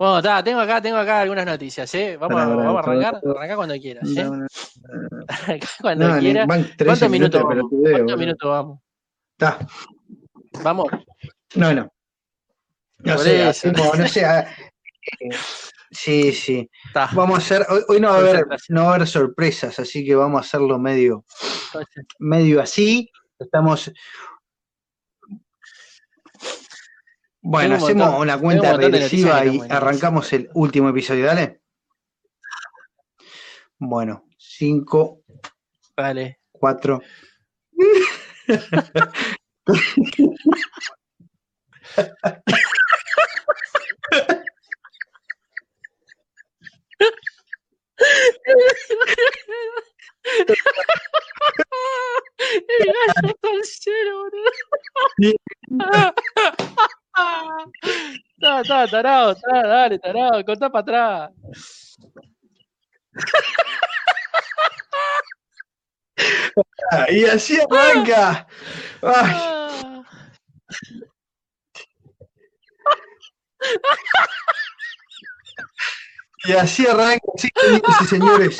[0.00, 2.16] Bueno, está, tengo acá, tengo acá algunas noticias, ¿eh?
[2.16, 3.34] Vamos, Pará, a- pará, vamos a arrancar, pará.
[3.36, 4.24] arranca cuando quieras, ¿eh?
[4.24, 4.46] No, no,
[5.82, 6.46] cuando no, ni- quieras.
[6.46, 7.54] van 13 ¿Cuántos minutos vamos?
[7.54, 8.80] pelotudeo, ¿Cuántos minutos vamos?
[9.32, 9.58] Está.
[10.64, 10.86] Vamos.
[11.54, 11.92] No, no.
[13.00, 13.50] No Por sé, eso.
[13.50, 14.26] hacemos, no sé.
[15.90, 16.70] sí, sí.
[16.86, 17.10] Está.
[17.12, 20.02] Vamos a hacer, hoy, hoy no va a haber, no va a haber sorpresas, así
[20.02, 21.26] que vamos a hacerlo medio,
[22.18, 23.10] medio así.
[23.38, 23.92] Estamos.
[27.42, 31.60] Bueno, un hacemos montón- una cuenta un regresiva y arrancamos el último episodio, dale.
[33.78, 35.22] Bueno, 5,
[35.96, 36.40] Vale.
[36.52, 37.00] 4.
[52.68, 56.14] El gallo está al cero, boludo.
[57.12, 61.96] Está, está, tarado, está, dale, tarado, contá para atrás.
[67.10, 68.46] Y así arranca.
[76.44, 77.26] Y así arranca,
[78.08, 78.58] señores.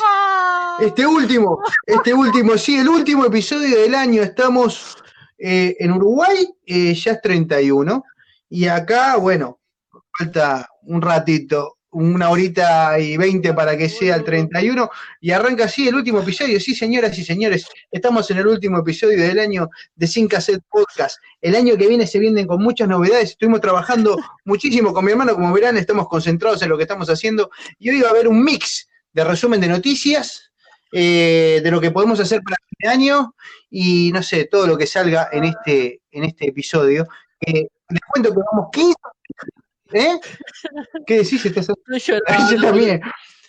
[0.79, 4.21] Este último, este último, sí, el último episodio del año.
[4.21, 4.97] Estamos
[5.37, 8.03] eh, en Uruguay, eh, ya es 31.
[8.53, 9.61] Y acá, bueno,
[10.17, 14.89] falta un ratito, una horita y 20 para que sea el 31.
[15.21, 16.59] Y arranca así el último episodio.
[16.59, 21.17] Sí, señoras y señores, estamos en el último episodio del año de Sin Cassette Podcast.
[21.39, 23.29] El año que viene se vienen con muchas novedades.
[23.29, 27.51] Estuvimos trabajando muchísimo con mi hermano, como verán, estamos concentrados en lo que estamos haciendo.
[27.79, 30.51] Y hoy va a haber un mix de resumen de noticias,
[30.91, 33.33] eh, de lo que podemos hacer para este año
[33.69, 37.07] y no sé, todo lo que salga en este, en este episodio.
[37.91, 38.95] Les cuento que vamos 15.
[39.93, 40.19] ¿Eh?
[41.05, 41.45] ¿Qué decís?
[41.45, 41.67] ¿Estás
[42.07, 43.01] yo también.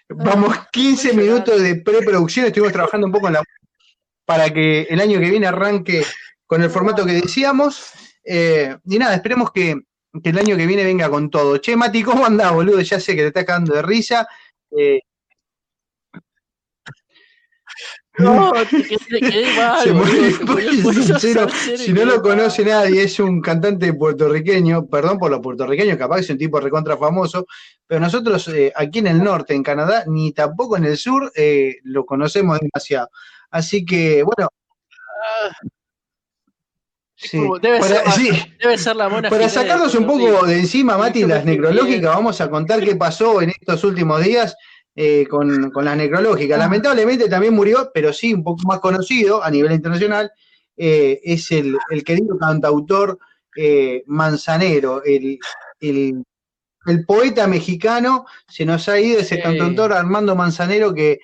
[0.08, 3.42] Vamos 15 minutos de preproducción, estuvimos trabajando un poco en la
[4.24, 6.04] para que el año que viene arranque
[6.46, 7.92] con el formato que decíamos.
[8.24, 9.74] Eh, y nada, esperemos que,
[10.22, 11.58] que el año que viene venga con todo.
[11.58, 12.80] Che, Mati, ¿cómo andás, boludo?
[12.80, 14.28] Ya sé que te estás cagando de risa.
[14.70, 15.00] Eh,
[18.18, 21.46] No, te quedé, quedé mal, se boludo, sincero.
[21.48, 26.20] Si no lo conoce nadie, es un cantante puertorriqueño, perdón por los puertorriqueños, capaz que
[26.22, 27.46] es un tipo recontra famoso,
[27.86, 31.76] pero nosotros eh, aquí en el norte, en Canadá, ni tampoco en el sur, eh,
[31.84, 33.08] lo conocemos demasiado.
[33.50, 34.48] Así que, bueno.
[37.14, 40.98] Sí, Debe, para- ser, sí, debe ser la mona para sacarnos un poco de encima,
[40.98, 44.56] Mati, las que necrológicas, vamos a contar qué pasó en estos últimos días
[44.94, 46.58] eh, con, con las necrológicas.
[46.58, 50.30] Lamentablemente también murió, pero sí un poco más conocido a nivel internacional,
[50.76, 53.18] eh, es el, el querido cantautor
[53.56, 55.38] eh, Manzanero, el,
[55.80, 56.22] el-
[56.86, 61.20] el poeta mexicano, se nos ha ido ese cantautor Armando Manzanero que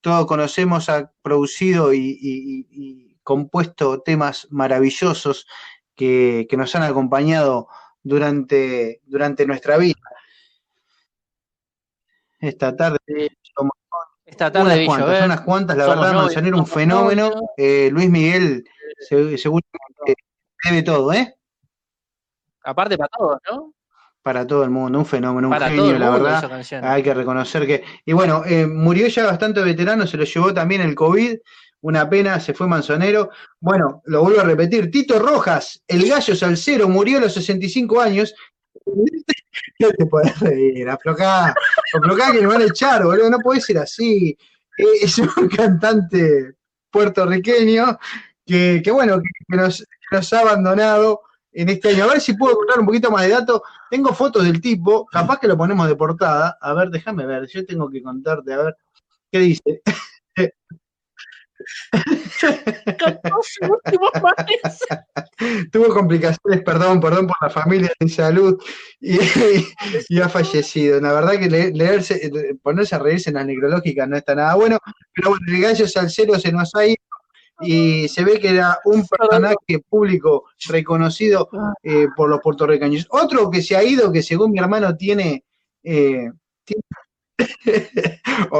[0.00, 5.46] todos conocemos, ha producido y, y- y- y compuesto temas maravillosos
[5.94, 7.68] que, que nos han acompañado
[8.02, 9.98] durante, durante nuestra vida.
[12.48, 12.98] Esta tarde
[13.54, 13.72] somos
[14.24, 17.30] Esta tarde unas cuantas, unas cuantas, la verdad, Manzanero un fenómeno.
[17.56, 18.64] Eh, Luis Miguel
[18.98, 20.14] se- seguramente
[20.64, 21.34] debe todo, ¿eh?
[22.64, 23.72] Aparte para todos, ¿no?
[24.22, 26.40] Para todo el mundo, un fenómeno, un Para genio, la verdad.
[26.82, 27.84] Hay que reconocer que.
[28.06, 31.36] Y bueno, eh, murió ya bastante veterano, se lo llevó también el COVID.
[31.82, 33.28] Una pena, se fue Manzanero.
[33.60, 34.90] Bueno, lo vuelvo a repetir.
[34.90, 38.34] Tito Rojas, el gallo salsero, murió a los 65 años.
[38.86, 41.54] No te podés reír, aflojá,
[41.94, 44.36] aflojá que me van a echar, boludo, no puede ser así.
[44.76, 46.54] Eh, Es un cantante
[46.90, 47.98] puertorriqueño
[48.46, 51.22] que, que bueno, que nos, que nos ha abandonado
[51.52, 52.04] en este año.
[52.04, 53.62] A ver si puedo contar un poquito más de datos.
[53.90, 56.58] Tengo fotos del tipo, capaz que lo ponemos de portada.
[56.60, 58.76] A ver, déjame ver, yo tengo que contarte, a ver,
[59.30, 59.82] ¿qué dice?
[65.72, 68.60] Tuvo complicaciones, perdón, perdón por la familia de salud
[69.00, 69.18] y,
[70.08, 71.00] y ha fallecido.
[71.00, 72.30] La verdad que le- leerse,
[72.62, 74.78] ponerse a reírse en la necrológica no está nada bueno,
[75.14, 76.96] pero bueno, el gallo salsero se nos ha ido
[77.60, 79.56] y se ve que era un personaje
[79.88, 81.48] público reconocido
[81.82, 83.06] eh, por los puertorriqueños.
[83.10, 85.44] Otro que se ha ido, que según mi hermano tiene...
[85.82, 86.30] eh,
[86.64, 86.82] tiene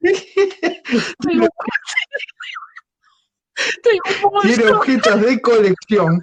[1.32, 1.48] un
[4.42, 6.20] tiene objetos de colección.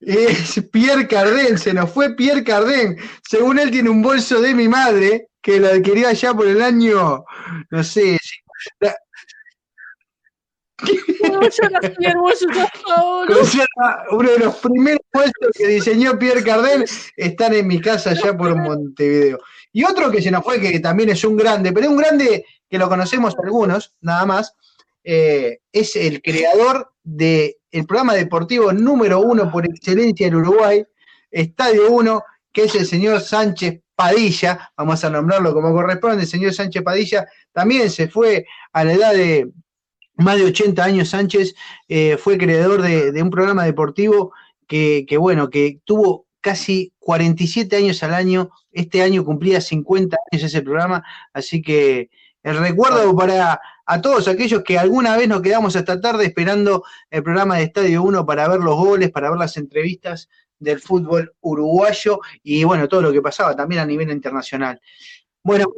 [0.00, 2.96] Es Pierre Cardin, se nos fue Pierre Cardin.
[3.28, 7.24] Según él, tiene un bolso de mi madre que lo adquirió allá por el año,
[7.70, 8.18] no sé.
[8.80, 8.94] la-
[14.10, 16.84] uno de los primeros puestos que diseñó Pierre Cardin
[17.16, 19.40] están en mi casa allá por Montevideo.
[19.72, 22.44] Y otro que se nos fue, que también es un grande, pero es un grande
[22.68, 24.54] que lo conocemos algunos, nada más,
[25.02, 27.54] eh, es el creador del
[27.86, 30.84] programa deportivo número uno por excelencia en Uruguay,
[31.30, 32.22] Estadio 1,
[32.52, 37.26] que es el señor Sánchez Padilla, vamos a nombrarlo como corresponde, el señor Sánchez Padilla
[37.52, 39.50] también se fue a la edad de
[40.18, 41.54] más de 80 años Sánchez,
[41.88, 44.32] eh, fue creador de, un programa deportivo
[44.66, 50.62] que, bueno, que tuvo casi 47 años al año, este año cumplía 50 años ese
[50.62, 52.10] programa, así que
[52.42, 57.22] el recuerdo para a todos aquellos que alguna vez nos quedamos hasta tarde esperando el
[57.22, 60.28] programa de Estadio 1 para ver los goles, para ver las entrevistas
[60.58, 64.80] del fútbol uruguayo y bueno, todo lo que pasaba también a nivel internacional.
[65.42, 65.72] Bueno,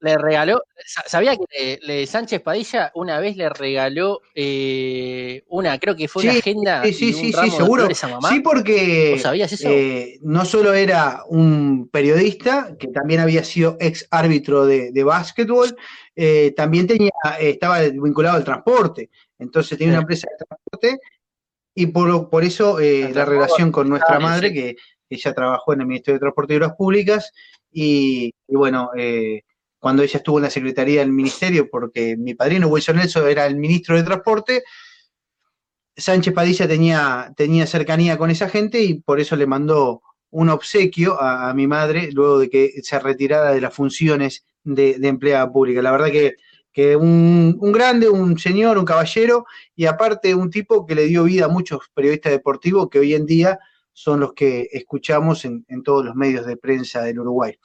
[0.00, 0.62] le regaló,
[1.06, 6.32] sabía que le, Sánchez Padilla una vez le regaló eh, una, creo que fue una
[6.32, 6.82] agenda.
[6.84, 7.86] Sí, sí, sí, sí, seguro.
[7.94, 9.68] Sí, porque sabías eso?
[9.68, 15.76] Eh, no solo era un periodista, que también había sido ex árbitro de, de básquetbol,
[16.16, 19.10] eh, también tenía, estaba vinculado al transporte.
[19.38, 21.00] Entonces tenía una empresa de transporte
[21.74, 24.76] y por, por eso la relación con nuestra madre, que
[25.10, 27.32] ella trabajó en el Ministerio de Transporte y Obras Públicas,
[27.72, 29.42] y, y bueno, eh,
[29.80, 33.56] cuando ella estuvo en la Secretaría del Ministerio, porque mi padrino Wilson Nelson era el
[33.56, 34.62] ministro de Transporte,
[35.96, 41.20] Sánchez Padilla tenía, tenía cercanía con esa gente y por eso le mandó un obsequio
[41.20, 45.82] a, mi madre luego de que se retirara de las funciones de, empleada pública.
[45.82, 46.36] La verdad que,
[46.72, 51.46] que un, grande, un señor, un caballero y aparte un tipo que le dio vida
[51.46, 53.58] a muchos periodistas deportivos que hoy en día
[53.92, 57.58] son los que escuchamos en todos los medios de prensa del Uruguay.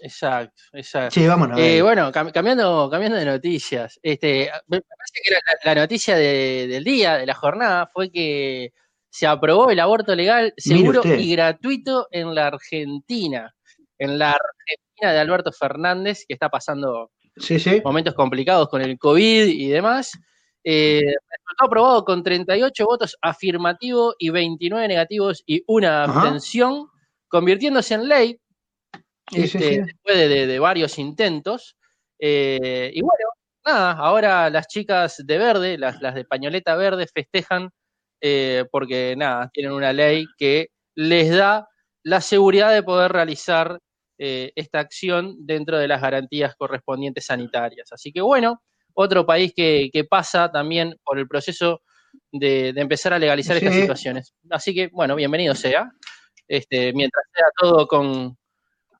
[0.00, 1.14] Exacto, exacto.
[1.14, 1.58] Sí, vámonos.
[1.58, 3.98] Eh, bueno, cambiando, cambiando de noticias.
[4.02, 5.34] Este, me parece que
[5.64, 8.72] la, noticia del día, de la jornada, fue que
[9.10, 13.54] se aprobó el aborto legal, seguro y gratuito en la Argentina.
[13.98, 17.10] En la Argentina de Alberto Fernández, que está pasando
[17.84, 20.12] momentos complicados con el COVID y demás.
[20.64, 26.88] Eh, resultó aprobado con 38 votos afirmativos y 29 negativos y una abstención,
[27.28, 28.40] convirtiéndose en ley
[29.32, 31.76] este, después de, varios intentos.
[32.18, 33.30] Eh, y bueno,
[33.64, 37.70] nada, ahora las chicas de verde, las, de pañoleta verde, festejan
[38.20, 41.68] eh, porque nada, tienen una ley que les da
[42.02, 43.78] la seguridad de poder realizar
[44.18, 47.92] eh, esta acción dentro de las garantías correspondientes sanitarias.
[47.92, 48.62] Así que bueno,
[48.94, 51.82] otro país que, pasa también por el proceso
[52.32, 54.34] de, empezar a legalizar estas situaciones.
[54.50, 55.90] Así que bueno, bienvenido sea.
[56.48, 58.36] Este, mientras sea todo con,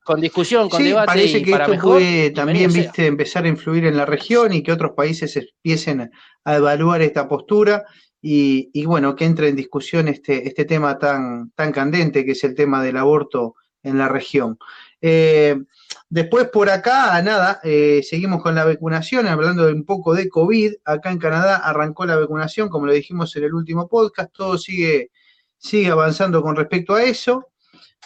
[0.08, 1.06] con discusión, con debate.
[1.06, 4.92] Parece que esto puede también, viste, empezar a influir en la región y que otros
[4.92, 6.10] países empiecen
[6.44, 7.84] a evaluar esta postura
[8.22, 12.54] y, bueno, que entre en discusión este, este tema tan, tan candente que es el
[12.54, 14.58] tema del aborto en la región.
[15.02, 15.60] Eh,
[16.08, 20.72] después por acá, nada, eh, seguimos con la vacunación, hablando un poco de COVID.
[20.86, 25.10] Acá en Canadá arrancó la vacunación, como lo dijimos en el último podcast, todo sigue,
[25.58, 27.48] sigue avanzando con respecto a eso.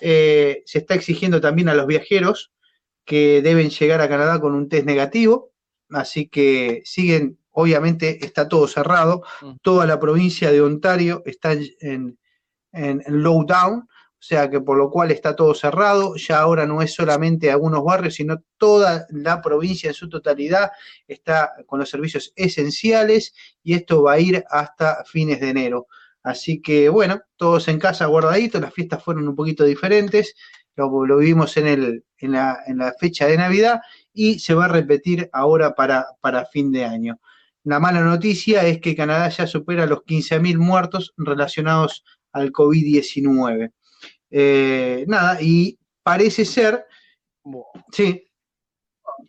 [0.01, 2.53] Eh, se está exigiendo también a los viajeros
[3.05, 5.53] que deben llegar a Canadá con un test negativo,
[5.91, 9.53] así que siguen, obviamente está todo cerrado, mm.
[9.63, 12.19] toda la provincia de Ontario está en,
[12.73, 16.95] en, lockdown, o sea que por lo cual está todo cerrado, ya ahora no es
[16.95, 20.71] solamente algunos barrios, sino toda la provincia en su totalidad
[21.09, 25.89] está con los servicios esenciales y esto va a ir hasta fines de enero.
[26.23, 30.35] Así que bueno, todos en casa guardaditos, las fiestas fueron un poquito diferentes,
[30.77, 33.81] lo, lo vivimos en, el, en, la, en, la, fecha de Navidad
[34.13, 37.19] y se va a repetir ahora para, para fin de año.
[37.65, 43.73] La mala noticia es que Canadá ya supera los 15.000 muertos relacionados al COVID-19.
[44.31, 46.87] Eh, nada, y parece ser,
[47.93, 48.25] sí,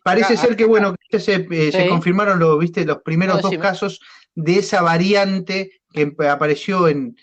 [0.02, 2.84] parece ser que, bueno, que se, eh, se confirmaron lo, ¿viste?
[2.84, 4.00] los primeros dos casos
[4.34, 7.16] de esa variante que apareció en,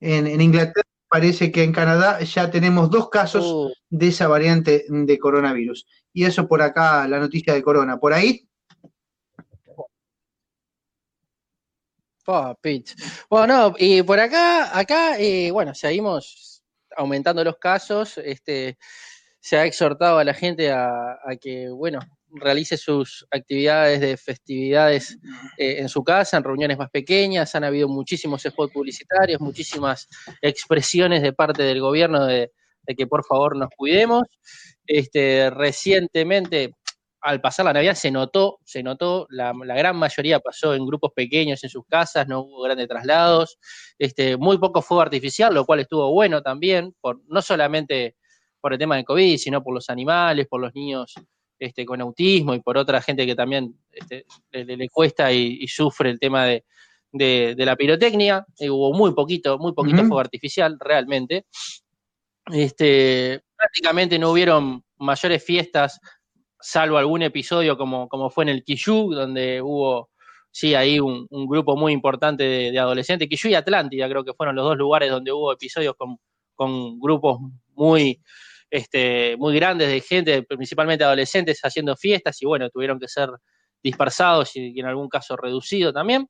[0.00, 3.72] en, Inglaterra, parece que en Canadá ya tenemos dos casos oh.
[3.90, 5.86] de esa variante de coronavirus.
[6.12, 7.98] Y eso por acá, la noticia de corona.
[7.98, 8.48] ¿Por ahí?
[12.28, 12.56] Oh,
[13.30, 16.64] bueno, y por acá, acá, eh, bueno, seguimos
[16.96, 18.18] aumentando los casos.
[18.18, 18.78] Este,
[19.38, 22.00] se ha exhortado a la gente a que, bueno,
[22.36, 25.18] realice sus actividades de festividades
[25.58, 27.54] eh, en su casa, en reuniones más pequeñas.
[27.54, 30.08] Han habido muchísimos spots publicitarios, muchísimas
[30.40, 32.50] expresiones de parte del gobierno de,
[32.96, 34.24] que por favor nos cuidemos.
[34.86, 36.72] este, recientemente,
[37.20, 41.64] al pasar la Navidad, se notó, se notó, la, gran mayoría pasó en grupos pequeños
[41.64, 43.58] en sus casas, no hubo grandes traslados,
[43.98, 48.16] este, muy poco fuego artificial, lo cual estuvo bueno también, por, no solamente
[48.60, 51.14] por el tema del COVID, sino por los animales, por los niños
[51.58, 56.18] este, con autismo y por otra gente que también este, le, cuesta y, sufre el
[56.18, 56.64] tema de,
[57.56, 58.44] la pirotecnia.
[58.58, 61.46] Eh, hubo muy poquito, muy poquito fuego artificial, realmente.
[62.52, 65.98] Este, prácticamente no hubieron mayores fiestas
[66.60, 70.10] salvo algún episodio como, como fue en el Kishu, donde hubo,
[70.50, 74.64] sí, ahí un, grupo muy importante de, adolescentes, Kishu y Atlántida creo que fueron los
[74.64, 76.18] dos lugares donde hubo episodios con,
[76.98, 77.38] grupos
[77.74, 78.20] muy,
[78.70, 83.30] este, muy grandes de gente, principalmente adolescentes, haciendo fiestas y bueno, tuvieron que ser
[83.82, 86.28] dispersados y, en algún caso reducidos también.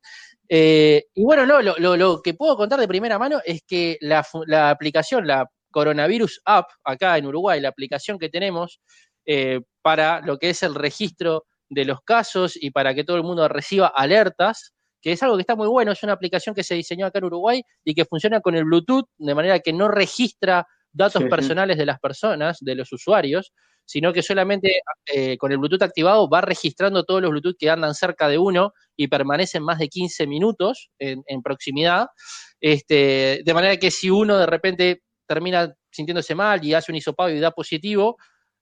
[0.48, 4.26] Eh, y bueno, no, lo, lo, que puedo contar de primera mano es que la,
[4.46, 8.80] la aplicación, la Coronavirus App, acá en Uruguay, la aplicación que tenemos,
[9.26, 13.24] eh, para lo que es el registro de los casos y para que todo el
[13.24, 16.74] mundo reciba alertas, que es algo que está muy bueno, es una aplicación que se
[16.74, 20.66] diseñó acá en Uruguay y que funciona con el Bluetooth, de manera que no registra
[20.96, 23.52] datos personales de las personas, de los usuarios,
[23.84, 27.94] sino que solamente eh, con el Bluetooth activado va registrando todos los Bluetooth que andan
[27.94, 32.08] cerca de uno y permanecen más de 15 minutos en, proximidad,
[32.60, 37.30] este, de manera que si uno de repente termina sintiéndose mal y hace un hisopado
[37.30, 38.16] y da positivo,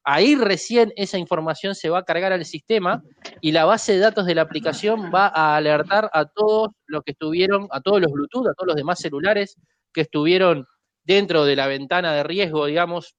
[0.07, 3.03] Ahí recién esa información se va a cargar al sistema
[3.41, 7.13] y la base de datos de la aplicación va a alertar a todos los que
[7.13, 9.57] estuvieron, a todos los Bluetooth, a todos los demás celulares
[9.95, 10.67] que estuvieron
[11.05, 13.17] dentro de la ventana de riesgo, digamos,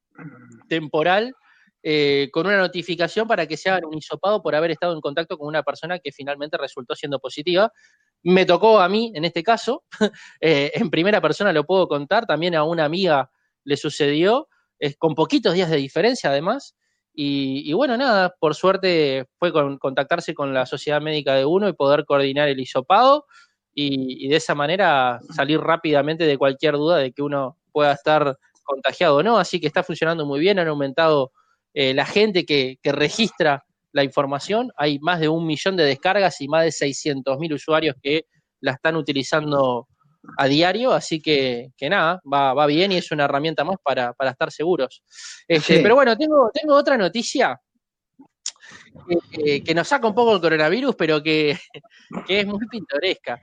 [0.67, 1.33] temporal,
[1.83, 5.37] eh, con una notificación para que se hagan un hisopado por haber estado en contacto
[5.37, 7.71] con una persona que finalmente resultó siendo positiva.
[8.23, 9.83] Me tocó a mí, en este caso,
[10.41, 13.29] eh, en primera persona lo puedo contar, también a una amiga
[13.63, 14.47] le sucedió,
[14.99, 16.75] con poquitos días de diferencia además.
[17.17, 21.73] Y, bueno, nada, por suerte fue con, contactarse con la sociedad médica de uno y
[21.73, 23.25] poder coordinar el hisopado
[23.73, 29.17] y, de esa manera salir rápidamente de cualquier duda de que uno pueda estar contagiado
[29.17, 29.37] o no.
[29.37, 31.33] Así que está funcionando muy bien, han aumentado
[31.73, 34.71] eh, la gente que, que, registra la información.
[34.77, 38.27] Hay más de un millón de descargas y más de 600 mil usuarios que
[38.61, 39.89] la están utilizando
[40.37, 44.13] a diario, así que, que nada, va, va, bien y es una herramienta más para,
[44.13, 45.03] para estar seguros.
[45.47, 47.59] Este, Pero bueno, tengo, tengo otra noticia
[49.31, 51.57] que, nos saca un poco el coronavirus, pero que,
[52.29, 53.39] es muy pintoresca.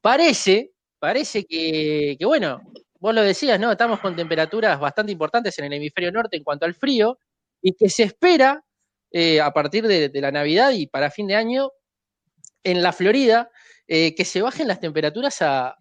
[0.00, 2.62] Parece, parece que, que, bueno,
[2.98, 3.70] vos lo decías, ¿no?
[3.70, 7.18] Estamos con temperaturas bastante importantes en el hemisferio norte en cuanto al frío
[7.62, 8.62] y que se espera
[9.10, 11.70] eh, a partir de, la Navidad y para fin de año
[12.62, 13.50] en la Florida
[13.86, 15.74] eh, que se bajen las temperaturas a,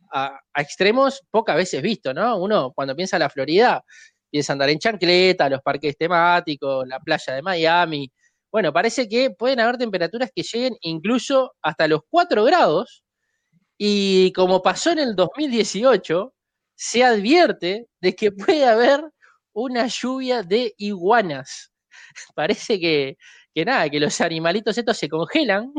[0.55, 2.37] extremos pocas veces vistos, ¿no?
[2.37, 3.83] Uno cuando piensa en la Florida
[4.29, 8.11] piensa andar en chancleta, los parques temáticos, la playa de Miami.
[8.51, 13.03] Bueno, parece que pueden haber temperaturas que lleguen incluso hasta los 4 grados
[13.77, 16.33] y como pasó en el 2018,
[16.77, 19.03] se advierte de que puede haber
[19.53, 21.71] una lluvia de iguanas.
[22.35, 23.17] Parece que,
[23.53, 25.73] que nada, que los animalitos estos se congelan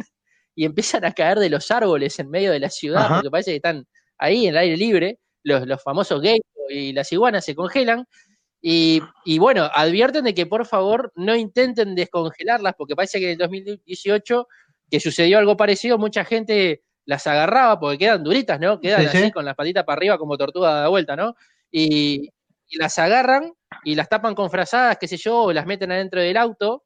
[0.55, 3.57] y empiezan a caer de los árboles en medio de la ciudad, porque parece que
[3.59, 3.87] están
[4.19, 8.05] ahí en el aire libre, los, los famosos gays y las iguanas se congelan,
[8.61, 9.00] y,
[9.38, 14.49] bueno, advierten de que por favor no intenten descongelarlas, porque parece que en el 2018,
[14.90, 18.79] que sucedió algo parecido, mucha gente las agarraba, porque quedan duritas, ¿no?
[18.79, 21.35] Quedan así con las patitas para arriba como tortuga de vuelta, ¿no?
[21.71, 22.31] Y,
[22.69, 23.50] y, las agarran
[23.83, 26.85] y las tapan con frazadas, qué sé yo, o las meten adentro del auto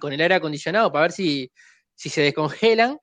[0.00, 1.52] con el aire acondicionado para ver si,
[1.94, 2.98] si se descongelan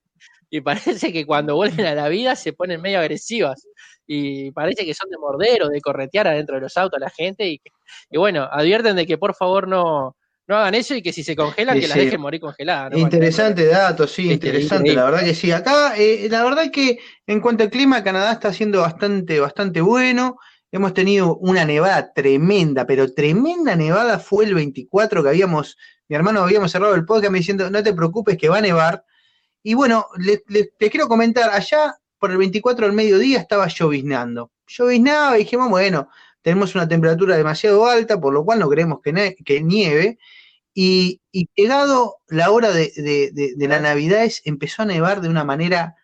[0.50, 0.62] y
[1.06, 3.68] parece que cuando vuelven a la vida se ponen medio agresivas
[4.08, 7.12] y parece que son de morder o de corretear adentro de los autos a la
[7.12, 7.62] gente y,
[8.10, 10.16] y bueno, advierten de que por favor no,
[10.48, 12.98] no hagan eso y que si se congelan, que las dejen morir congeladas.
[12.98, 15.52] Interesante dato, sí, interesante, la verdad que sí.
[15.52, 20.38] Acá, eh, la verdad que en cuanto al clima, Canadá está siendo bastante, bastante bueno.
[20.74, 25.78] Hemos tenido una nevada tremenda, pero tremenda nevada fue el 24 que habíamos
[26.12, 29.06] mi hermano habíamos cerrado el podcast me diciendo, no te preocupes que va a nevar.
[29.64, 30.44] Y bueno, les,
[30.78, 34.52] quiero comentar, allá por el 24 del mediodía estaba lloviznando.
[34.68, 36.10] Lloviznaba y dijimos, bueno,
[36.42, 40.18] tenemos una temperatura demasiado alta, por lo cual no queremos que, que nieve.
[40.74, 41.22] Y,
[41.56, 45.96] llegado la hora de, la Navidad empezó a nevar de una manera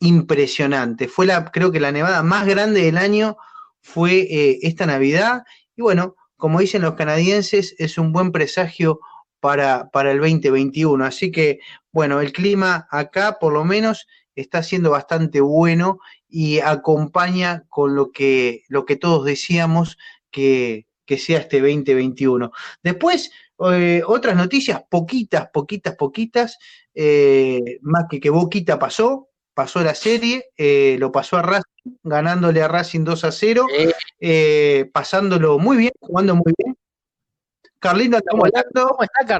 [0.00, 1.08] impresionante.
[1.08, 3.36] Fue la, creo que la nevada más grande del año
[3.80, 5.44] fue eh, esta Navidad.
[5.76, 9.00] Y bueno, como dicen los canadienses, es un buen presagio
[9.40, 11.04] para, para el 2021.
[11.04, 11.60] Así que,
[11.90, 15.98] bueno, el clima acá por lo menos está siendo bastante bueno
[16.32, 19.98] y acompaña con lo que, lo que todos decíamos
[20.30, 22.50] que, que sea este 2021.
[22.82, 23.30] Después,
[23.70, 26.58] Eh, otras noticias, poquitas, poquitas, poquitas,
[26.94, 32.62] eh, más que que Boquita pasó, pasó la serie, eh, lo pasó a Racing, ganándole
[32.62, 33.66] a Racing 2 a 0,
[34.92, 36.76] pasándolo muy bien, jugando muy bien.
[37.82, 38.96] Carlito estamos hablando,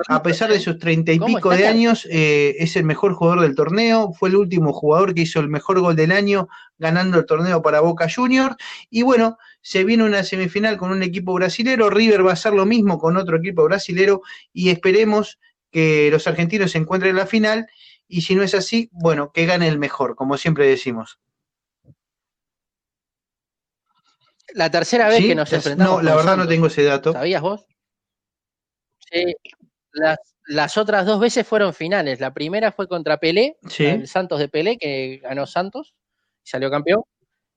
[0.09, 4.13] a pesar de sus treinta y pico de años, es el mejor jugador del torneo,
[4.13, 7.79] fue el último jugador que hizo el mejor gol del año ganando el torneo para
[7.79, 8.57] Boca Juniors,
[8.91, 12.67] y bueno, se viene una semifinal con un equipo brasilero, River va a hacer lo
[12.67, 14.23] mismo con otro equipo brasilero
[14.53, 15.39] y esperemos
[15.71, 17.69] que los argentinos se encuentren en la final
[18.09, 21.21] y si no es así, bueno, que gane el mejor, como siempre decimos.
[24.53, 26.03] La tercera vez que nos enfrentamos.
[26.03, 27.13] No, la verdad no tengo ese dato.
[27.13, 27.67] ¿Sabías vos?
[29.13, 29.37] Sí,
[30.47, 32.21] las, otras dos veces fueron finales.
[32.21, 35.95] La primera fue contra Pelé, el Santos de Pelé, que ganó Santos,
[36.45, 37.03] y salió campeón.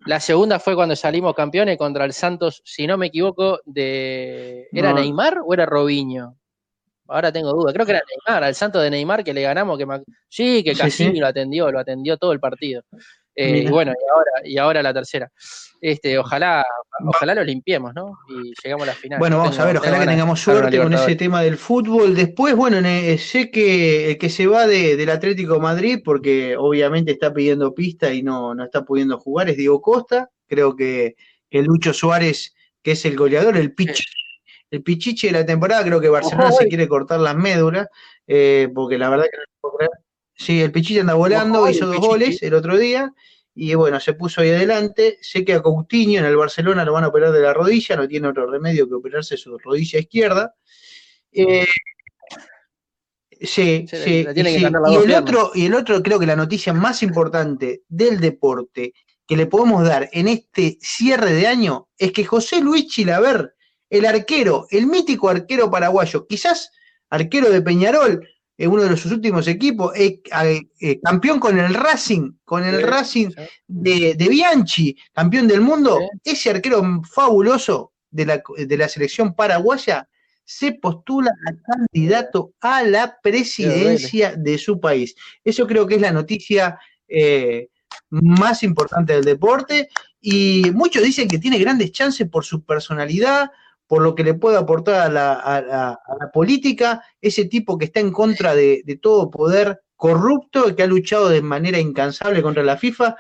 [0.06, 4.68] La segunda fue cuando salimos campeones contra el Santos, si no me equivoco, de.
[4.72, 6.38] ¿Era Neymar o era Robinho?
[7.08, 7.72] Ahora tengo duda.
[7.72, 9.78] Creo que era Neymar, al Santos de Neymar que le ganamos.
[9.78, 9.86] que
[10.28, 12.84] Sí, que Cassini lo atendió, lo atendió todo el partido.
[13.36, 15.32] Eh, y bueno, y ahora, y ahora la tercera.
[15.82, 16.66] Este, ojalá,
[17.06, 18.18] ojalá lo limpiemos, ¿no?
[18.30, 19.20] Y llegamos a la final.
[19.20, 22.16] Bueno, vamos a ver, ojalá que tengamos suerte con ese tema del fútbol.
[22.16, 22.78] Después, bueno,
[23.18, 28.24] sé que el que se va del Atlético Madrid, porque obviamente está pidiendo pista y
[28.24, 30.30] no, no está pudiendo jugar, es Diego Costa.
[30.48, 31.16] Creo que,
[31.50, 34.04] que Lucho Suárez, que es el goleador, el pichiche,
[34.72, 37.88] el pichiche de la temporada, creo que Barcelona se quiere cortar las médulas,
[38.28, 39.92] eh, porque la verdad que no puedo creer.
[40.36, 43.14] Sí, el pichiche anda volando, hizo dos goles el otro día
[43.56, 45.18] y bueno, se puso ahí adelante.
[45.22, 48.08] Sé que a Coutinho en el Barcelona lo van a operar de la rodilla, no
[48.08, 50.54] tiene otro remedio que operarse su rodilla izquierda.
[51.32, 51.66] Eh,
[53.42, 58.20] sí, sí, y, el otro, y el otro, creo que la noticia más importante del
[58.20, 58.94] deporte
[59.26, 63.56] que le podemos dar en este cierre de año es que José Luis Chilaver,
[63.90, 66.72] el arquero, el mítico arquero paraguayo, quizás
[67.10, 70.22] arquero de Peñarol, uno de sus últimos equipos, eh,
[71.04, 73.30] campeón con el Racing, con el Racing
[73.68, 80.08] De, Bianchi, campeón del mundo, ese arquero fabuloso de la, de la, selección paraguaya
[80.46, 85.16] se postula a candidato a la presidencia de su país.
[85.44, 87.70] Eso creo que es la noticia eh,
[88.10, 89.90] más importante del deporte.
[90.22, 93.52] Y muchos dicen que tiene grandes chances por su personalidad,
[93.88, 98.56] por lo que le puede aportar a la, política, ese tipo que está en contra
[98.56, 103.16] de, todo poder corrupto, que ha luchado de manera incansable contra la FIFA,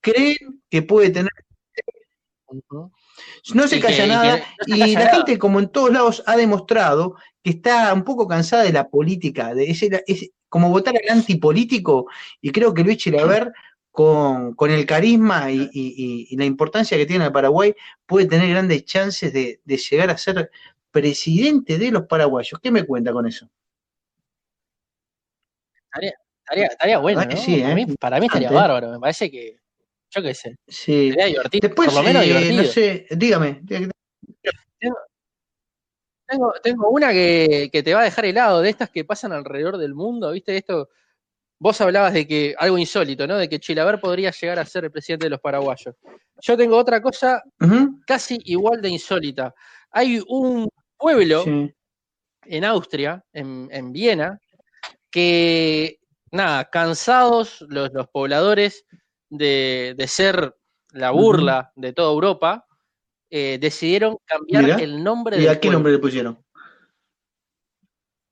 [0.00, 1.32] creen que puede tener...
[3.54, 7.92] No se calla nada y la gente, como en todos lados, ha demostrado que está
[7.92, 10.04] un poco cansada de la política, de ese,
[10.48, 12.06] como votar al antipolítico,
[12.40, 13.52] y creo que Luis Chilaver
[13.90, 17.74] con, el carisma y, la importancia que tiene el Paraguay,
[18.06, 20.50] puede tener grandes chances de, llegar a ser
[20.90, 22.60] presidente de los paraguayos.
[22.60, 23.48] ¿Qué me cuenta con eso?
[25.92, 27.30] Estaría, bueno, ¿no?
[27.30, 27.86] ¿eh?
[27.98, 29.58] para, mí, estaría bárbaro, me parece que,
[30.10, 31.10] yo qué sé, sí.
[31.10, 33.62] sería divertido, Después, por lo menos eh, No sé, dígame.
[36.26, 39.78] Tengo, tengo una que, que, te va a dejar helado, de estas que pasan alrededor
[39.78, 40.56] del mundo, ¿viste?
[40.56, 40.90] Esto
[41.60, 43.36] Vos hablabas de que algo insólito, ¿no?
[43.36, 45.94] De que Chilaver podría llegar a ser el presidente de los paraguayos.
[46.40, 47.42] Yo tengo otra cosa
[48.06, 49.54] casi igual de insólita.
[49.90, 54.40] Hay un pueblo en Austria, en, Viena,
[55.10, 55.98] que,
[56.30, 58.84] nada, cansados los, pobladores
[59.28, 60.54] de, ser
[60.92, 62.66] la burla de toda Europa,
[63.30, 66.42] eh, decidieron cambiar el nombre ¿Y a qué nombre le pusieron?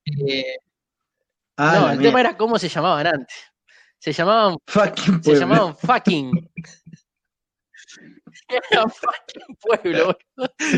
[0.07, 0.57] Eh,
[1.57, 3.37] Ah, no, el tema era cómo se llamaban antes.
[3.99, 6.51] Se llamaban fucking Se llamaban fucking.
[8.71, 10.17] Era fucking pueblo.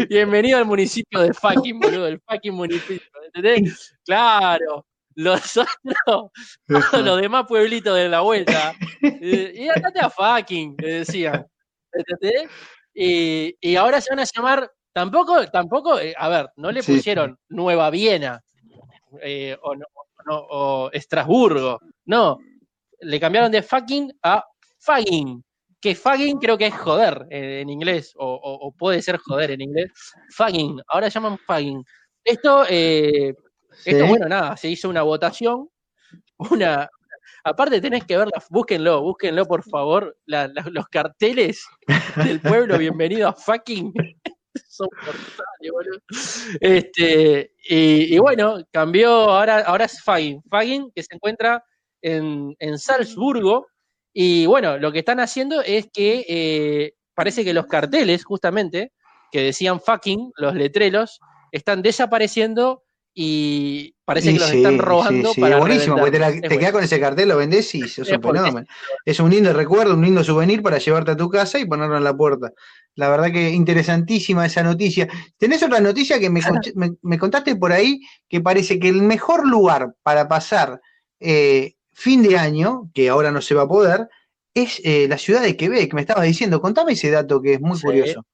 [0.09, 3.07] Bienvenido al municipio de fucking, boludo, el fucking municipio.
[3.27, 3.95] ¿Entendés?
[4.05, 4.87] Claro.
[5.17, 6.31] Los otros,
[6.93, 8.73] los demás pueblitos de la vuelta.
[9.03, 11.45] Eh, y andate a fucking, le decían.
[11.93, 12.49] ¿Entendés?
[12.95, 17.38] Y, y, ahora se van a llamar, tampoco, tampoco, eh, a ver, no le pusieron
[17.49, 18.43] Nueva Viena,
[19.23, 19.75] eh, o,
[20.29, 21.81] no, o Estrasburgo.
[22.07, 22.38] No,
[23.01, 24.45] le cambiaron de fucking a
[24.79, 25.43] fucking.
[25.81, 29.93] Que fucking creo que es joder en inglés, o, puede ser joder en inglés.
[30.35, 31.85] Fucking, ahora llaman fucking.
[32.25, 33.35] Esto, eh,
[33.85, 35.69] esto, bueno, nada, se hizo una votación.
[36.51, 36.88] Una,
[37.45, 41.64] aparte tenés que verla, búsquenlo, búsquenlo por favor, los carteles
[42.17, 43.93] del pueblo, bienvenido a fucking.
[44.69, 44.89] son
[45.73, 46.01] boludo.
[46.61, 50.43] Este, y, bueno, cambió, ahora, ahora es Fagin.
[50.49, 51.65] Fagin que se encuentra
[52.03, 53.67] en, Salzburgo.
[54.13, 58.93] Y bueno, lo que están haciendo es que eh, parece que los carteles, justamente,
[59.31, 61.21] que decían fucking, los letreros,
[61.53, 62.85] están desapareciendo
[63.21, 67.29] y parece que los están robando sí, para buenísimo, porque te, quedas con ese cartel,
[67.29, 68.65] lo vendés y es un fenómeno.
[69.05, 72.05] Es un lindo recuerdo, un lindo souvenir para llevarte a tu casa y ponerlo en
[72.05, 72.53] la puerta.
[72.99, 75.07] La verdad que interesantísima esa noticia.
[75.37, 80.27] Tenés otra noticia que me, contaste por ahí, que parece que el mejor lugar para
[80.27, 80.81] pasar
[81.21, 84.09] eh, fin de año, que ahora no se va a poder,
[84.53, 86.61] es eh, la ciudad de Quebec, me estabas diciendo.
[86.61, 88.27] Contame ese dato que es muy curioso.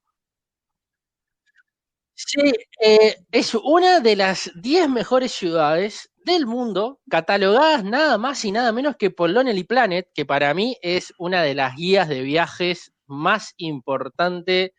[2.14, 8.50] Sí, eh, es una de las 10 mejores ciudades del mundo, catalogadas nada más y
[8.50, 12.22] nada menos que por Lonely Planet, que para mí es una de las guías de
[12.22, 14.72] viajes más importante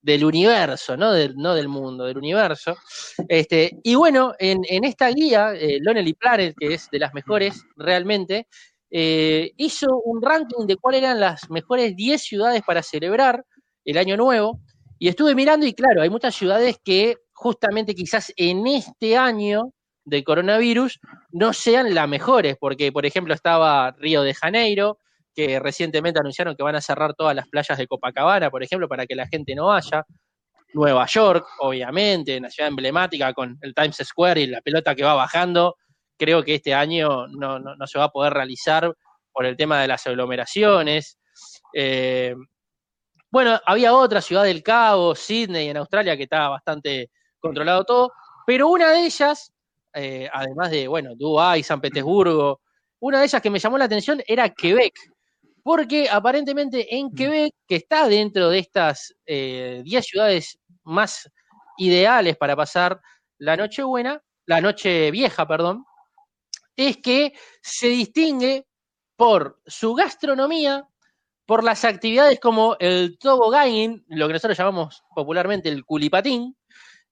[0.00, 2.76] del universo, no del, no del mundo, del universo.
[3.28, 8.46] Este, y bueno, en, esta guía, eh, Lonely Planet, que es de las mejores realmente,
[8.90, 13.44] eh, hizo un ranking de cuáles eran las mejores 10 ciudades para celebrar
[13.84, 14.60] el año nuevo.
[14.98, 19.72] Y estuve mirando y claro, hay muchas ciudades que justamente quizás en este año
[20.04, 24.98] de coronavirus no sean las mejores, porque por ejemplo estaba Río de Janeiro,
[25.38, 29.06] que recientemente anunciaron que van a cerrar todas las playas de Copacabana, por ejemplo, para
[29.06, 30.04] que la gente no vaya.
[30.74, 35.14] Nueva York, obviamente, una ciudad emblemática con el Times Square y la pelota que va
[35.14, 35.76] bajando.
[36.16, 38.92] Creo que este año no, se va a poder realizar
[39.32, 41.20] por el tema de las aglomeraciones.
[41.72, 42.34] Eh,
[43.30, 48.12] bueno, había otra, Ciudad del Cabo, Sydney en Australia, que estaba bastante controlado todo,
[48.44, 49.52] pero una de ellas,
[49.94, 52.60] eh, además de, bueno, Dubái, San Petersburgo,
[52.98, 54.94] una de ellas que me llamó la atención era Quebec,
[55.68, 57.14] porque aparentemente en mm.
[57.14, 61.30] Quebec, que está dentro de estas 10 eh, ciudades más
[61.76, 63.02] ideales para pasar
[63.36, 65.84] la noche buena, la noche vieja, perdón,
[66.74, 68.64] es que se distingue
[69.14, 70.88] por su gastronomía,
[71.44, 76.56] por las actividades como el tobogging, lo que nosotros llamamos popularmente el culipatín,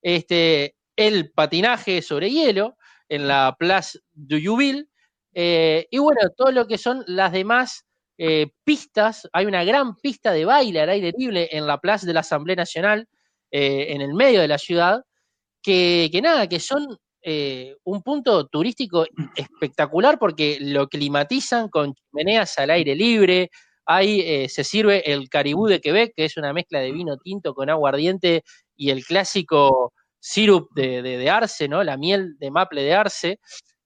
[0.00, 2.78] este, el patinaje sobre hielo
[3.10, 4.88] en la Place du Jubil,
[5.34, 7.85] eh, y bueno, todo lo que son las demás
[8.18, 12.14] eh, pistas, hay una gran pista de baile al aire libre en la Plaza de
[12.14, 13.08] la Asamblea Nacional,
[13.50, 15.02] eh, en el medio de la ciudad,
[15.62, 16.98] que, nada, que son
[17.82, 23.50] un punto turístico espectacular porque lo climatizan con chimeneas al aire libre,
[23.86, 27.54] Ahí eh, se sirve el caribú de Quebec, que es una mezcla de vino tinto
[27.54, 28.42] con agua ardiente
[28.74, 31.84] y el clásico sirup de, arce, ¿no?
[31.84, 33.38] La miel de maple de arce,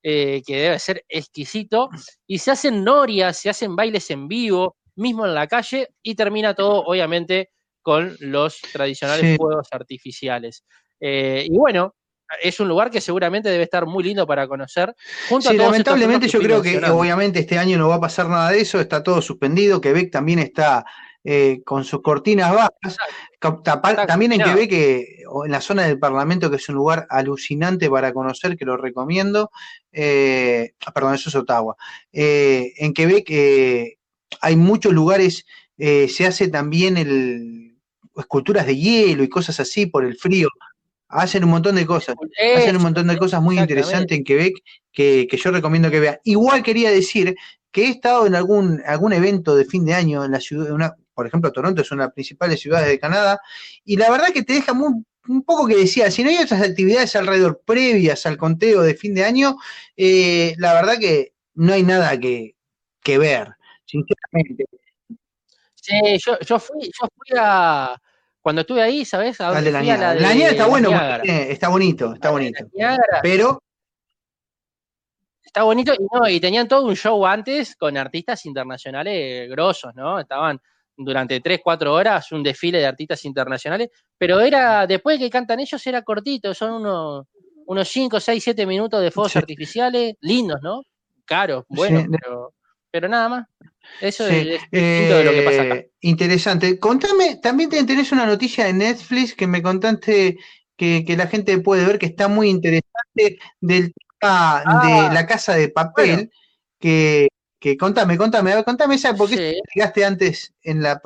[0.02, 1.90] eh, que debe ser exquisito.
[2.26, 6.54] Y se hacen norias, se hacen bailes en vivo, mismo en la calle, y termina
[6.54, 7.50] todo, obviamente,
[7.82, 10.64] con los tradicionales fuegos artificiales.
[11.00, 11.94] Eh, y bueno,
[12.42, 14.94] es un lugar que seguramente debe estar muy lindo para conocer.
[15.40, 18.80] sí, lamentablemente yo creo que obviamente este año no va a pasar nada de eso,
[18.80, 20.84] está todo suspendido, Quebec también está
[21.22, 22.96] eh, con sus cortinas bajas,
[24.06, 28.12] también en Quebec, eh, en la zona del Parlamento, que es un lugar alucinante para
[28.12, 29.50] conocer, que lo recomiendo,
[29.92, 31.76] eh, ah, perdón, eso es Ottawa,
[32.12, 33.98] en Quebec
[34.40, 35.44] hay muchos lugares,
[35.76, 37.76] se hace también el,
[38.16, 40.48] esculturas de hielo y cosas así por el frío.
[41.08, 42.14] Hacen un montón de cosas.
[42.56, 44.54] Hacen un montón de cosas muy interesantes en Quebec
[44.92, 46.18] que, yo recomiendo que vean.
[46.24, 47.34] Igual quería decir
[47.72, 50.94] que he estado en algún, algún evento de fin de año en la ciudad, una,
[51.20, 53.42] por ejemplo, Toronto es una de las principales ciudades de Canadá,
[53.84, 57.14] y la verdad que te deja un poco que decía, si no hay otras actividades
[57.14, 59.58] alrededor previas al conteo de fin de año,
[59.98, 62.54] eh, la verdad que no hay nada que,
[63.04, 63.48] ver,
[63.84, 64.64] sinceramente.
[65.74, 68.00] Sí, yo, yo, fui, yo fui a,
[68.40, 69.38] cuando estuve ahí, ¿sabes?
[69.40, 69.82] la, de la,
[70.14, 70.90] la, está bueno,
[71.22, 72.64] está bonito, está bonito.
[73.22, 73.62] Pero.
[75.44, 80.18] Está bonito y, no, y tenían todo un show antes con artistas internacionales grosos, ¿no?
[80.18, 80.58] Estaban
[81.04, 85.60] durante 3, 4 horas un desfile de artistas internacionales, pero era, después de que cantan
[85.60, 87.26] ellos, era cortito, son unos,
[87.66, 90.82] unos 5, 6, 7 minutos de fuegos artificiales, lindos, ¿no?
[91.24, 92.52] Caros, buenos, pero,
[92.90, 93.46] pero nada más.
[94.00, 95.74] Eso es, de lo que pasa acá.
[95.76, 96.78] Eh, interesante.
[96.78, 100.38] Contame, también tenés una noticia de Netflix que me contaste
[100.76, 105.54] que, la gente puede ver que está muy interesante del tema de ah, la casa
[105.54, 106.30] de papel.
[106.78, 107.28] Que,
[107.60, 109.60] que contame, contame, contame esa, porque sí.
[109.74, 111.00] llegaste antes en la,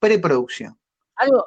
[0.00, 0.78] preproducción.
[1.14, 1.46] Algo,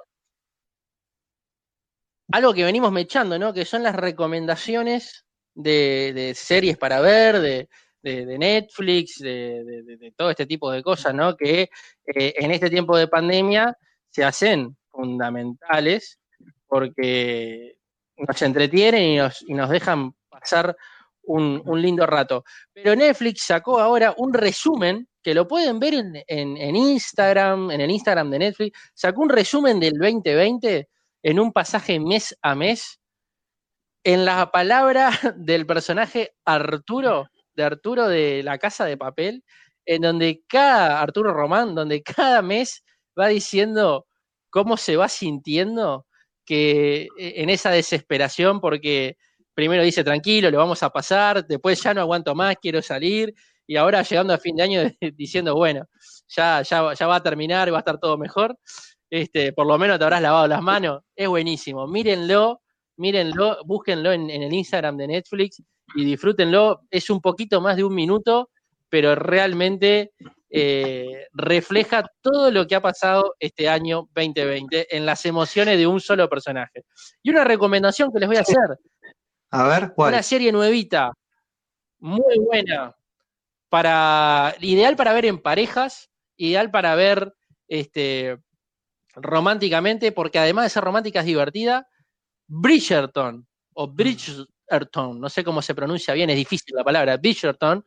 [2.32, 3.54] algo que venimos mechando, ¿no?
[3.54, 7.70] Que son las recomendaciones de, de series para ver, de,
[8.02, 11.36] de, Netflix, de, todo este tipo de cosas, ¿no?
[11.36, 11.70] Que
[12.06, 13.78] eh, en este tiempo de pandemia
[14.10, 16.18] se hacen fundamentales
[16.66, 17.76] porque
[18.16, 20.76] nos entretienen y nos, y nos dejan pasar
[21.24, 22.44] un, lindo rato.
[22.74, 27.92] Pero Netflix sacó ahora un resumen que lo pueden ver en, en, Instagram, en el
[27.92, 30.90] Instagram de Netflix, sacó un resumen del 2020
[31.24, 33.00] en un pasaje mes a mes
[34.04, 39.44] en la palabra del personaje Arturo, de Arturo de la Casa de Papel,
[39.86, 42.84] en donde cada, Arturo Román, donde cada mes
[43.20, 44.08] va diciendo
[44.50, 46.06] cómo se va sintiendo
[46.46, 49.18] que e, en esa desesperación, porque
[49.62, 53.32] primero dice tranquilo, lo vamos a pasar, después ya no aguanto más, quiero salir,
[53.68, 54.82] y ahora llegando a fin de año
[55.16, 55.88] diciendo, bueno,
[56.30, 58.58] ya, ya, ya va a terminar, va a estar todo mejor,
[59.08, 62.64] este, por lo menos te habrás lavado las manos, es buenísimo, mírenlo,
[62.98, 65.62] mírenlo, búsquenlo en, el Instagram de Netflix
[65.94, 68.50] y disfrútenlo, es un poquito más de un minuto,
[68.90, 70.14] pero realmente
[70.50, 76.02] eh, refleja todo lo que ha pasado este año 2020 en las emociones de un
[76.02, 76.84] solo personaje.
[77.22, 78.58] Y una recomendación que les voy a hacer.
[79.52, 80.14] A ver, ¿cuál?
[80.14, 81.12] Una serie nuevita,
[82.00, 82.96] muy buena,
[83.70, 87.34] para, ideal para ver en parejas, ideal para ver
[87.68, 88.40] este,
[89.16, 91.88] románticamente, porque además de ser romántica es divertida.
[92.48, 97.86] Bridgerton, o Bridgerton, no sé cómo se pronuncia bien, es difícil la palabra, Bridgerton,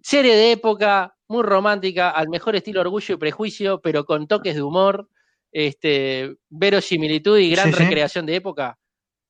[0.00, 4.62] serie de época, muy romántica, al mejor estilo Orgullo y Prejuicio, pero con toques de
[4.62, 5.08] humor,
[5.50, 8.78] este, verosimilitud y gran recreación de época.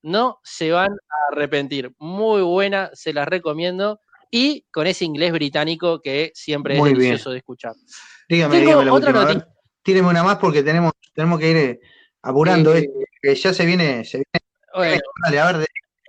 [0.04, 1.90] No se van a arrepentir.
[1.98, 4.00] Muy buena, se las recomiendo.
[4.30, 7.72] Y con ese inglés británico que siempre es delicioso de escuchar.
[8.28, 9.48] Dígame, dígame otra noticia.
[9.82, 11.80] Tíreme una más porque tenemos, tenemos que ir eh,
[12.20, 12.86] apurando eh,
[13.22, 14.04] que ya se viene.
[14.04, 15.00] Se viene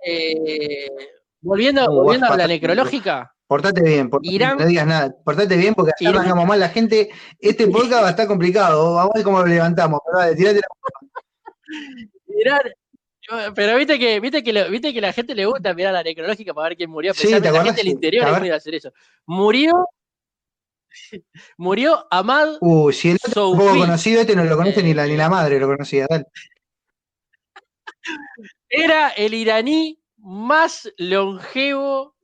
[0.04, 0.88] eh,
[1.40, 3.32] volviendo, volviendo a la necrológica.
[3.46, 5.16] Portate bien, portate, no digas nada.
[5.24, 7.08] Portate bien porque acá arrancamos mal la gente.
[7.38, 8.94] Este podcast va a estar complicado.
[8.94, 10.00] Vamos a ver cómo lo levantamos.
[10.04, 10.60] Pero tirate
[12.44, 12.60] la...
[13.54, 16.68] pero viste que, viste que, viste que la gente le gusta mirar la necrológica para
[16.68, 17.14] ver quién murió.
[17.14, 18.92] Sí, la gente del interior es muy de hacer eso.
[19.26, 19.88] Murió.
[21.58, 22.56] Murió Ahmad.
[22.60, 25.60] Uh, si el otro poco conocido, este no lo conoce ni, la, ni la madre
[25.60, 26.06] lo conocía.
[26.08, 26.24] Dale.
[28.68, 32.15] Era el iraní más longevo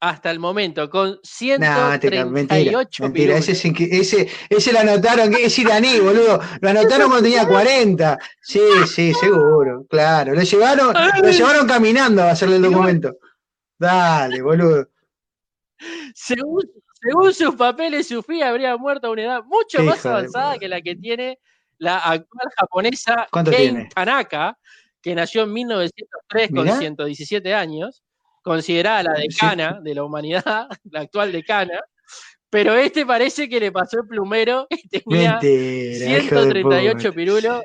[0.00, 3.36] hasta el momento, con 138 no, mentira, mentira.
[3.36, 6.40] Ese, ese, ese, lo anotaron, que es iraní, boludo.
[6.60, 8.18] Lo anotaron cuando tenía 40.
[8.40, 10.34] Sí, sí, seguro, claro.
[10.34, 13.16] Lo llevaron, lo llevaron caminando a hacerle el documento.
[13.76, 14.88] Dale, boludo.
[16.14, 16.62] Según,
[17.00, 20.94] según sus papeles, Sufi habría muerto a una edad mucho más avanzada que la que
[20.94, 21.40] tiene
[21.78, 24.58] la actual japonesa Kei Tanaka,
[25.00, 28.02] que nació en 1903 con 117 años
[28.48, 31.80] considerada la decana de la humanidad, la actual decana,
[32.50, 37.62] pero este parece que le pasó el plumero y tenía 138 pirulos,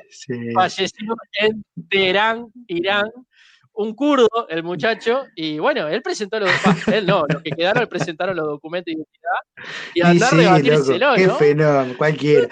[0.54, 3.10] falleció en Teherán, Irán,
[3.74, 6.50] un kurdo, el muchacho, y bueno, él presentó los
[6.92, 11.16] él no, los que quedaron presentaron los documentos de identidad y andar a rebatírselo, ¿no?
[11.16, 12.48] Qué fenómeno, cualquiera.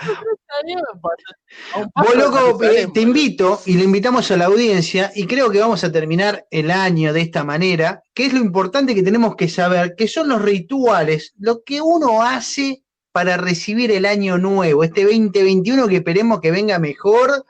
[1.94, 5.84] Vos, loco, eh, te invito y le invitamos a la audiencia y creo que vamos
[5.84, 9.94] a terminar el año de esta manera, que es lo importante que tenemos que saber,
[9.96, 12.82] que son los rituales, lo que uno hace
[13.12, 17.44] para recibir el año nuevo, este 2021 que esperemos que venga mejor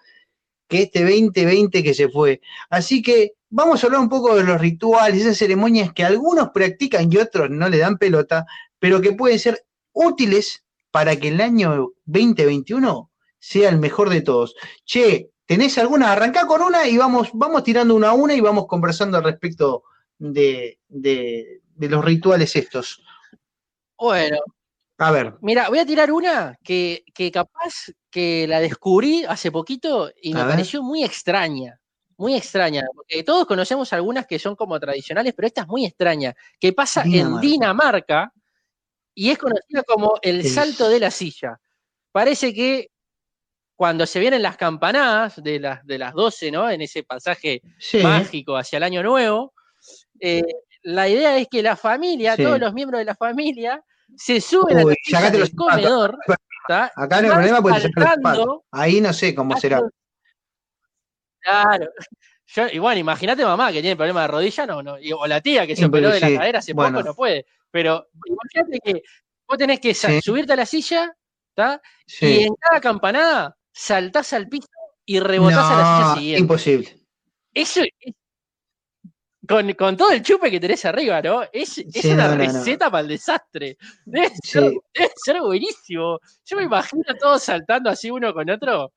[0.68, 2.40] que este 2020 que se fue.
[2.70, 7.12] Así que vamos a hablar un poco de los rituales, esas ceremonias que algunos practican
[7.12, 8.46] y otros no le dan pelota,
[8.78, 14.54] pero que pueden ser útiles para que el año 2021 sea el mejor de todos.
[14.86, 16.12] Che, ¿tenés alguna?
[16.12, 19.84] Arrancá con una y vamos, vamos tirando una a una y vamos conversando al respecto
[20.18, 23.02] de, de, los rituales estos.
[23.98, 24.38] Bueno.
[24.96, 25.34] A ver.
[25.42, 30.44] Mira, voy a tirar una que, que capaz que la descubrí hace poquito y me
[30.44, 31.81] pareció muy extraña
[32.16, 36.34] muy extraña, porque todos conocemos algunas que son como tradicionales, pero esta es muy extraña,
[36.58, 38.32] que pasa en Dinamarca
[39.14, 41.58] y es conocida como el salto de la silla.
[42.12, 42.88] Parece que
[43.74, 46.70] cuando se vienen las campanadas de las, de las 12, ¿no?
[46.70, 47.62] En ese pasaje
[48.02, 49.54] mágico hacia el año nuevo,
[50.20, 50.42] eh,
[50.82, 53.82] la idea es que la familia, todos los miembros de la familia,
[54.16, 56.16] se suben a la silla del comedor.
[56.68, 57.90] Acá no hay problema porque
[58.70, 59.80] Ahí no sé cómo será.
[61.42, 61.90] Claro.
[62.72, 65.76] y bueno, imagínate mamá que tiene problema de rodilla, no, no, o la tía que
[65.76, 67.46] se operó de la cadera hace poco, no puede.
[67.70, 69.02] Pero imagínate que
[69.46, 71.16] vos tenés que subirte a la silla,
[71.48, 71.80] ¿está?
[72.20, 74.68] Y en cada campanada saltás al piso
[75.04, 76.40] y rebotás a la silla siguiente.
[76.40, 76.98] Imposible.
[77.54, 78.14] Eso es,
[79.46, 81.42] con, con, todo el chupe que tenés arriba, ¿no?
[81.52, 83.76] Es, es una receta para el desastre.
[84.04, 86.20] Debe ser, debe ser, buenísimo.
[86.44, 88.92] Yo me imagino todos saltando así uno con otro.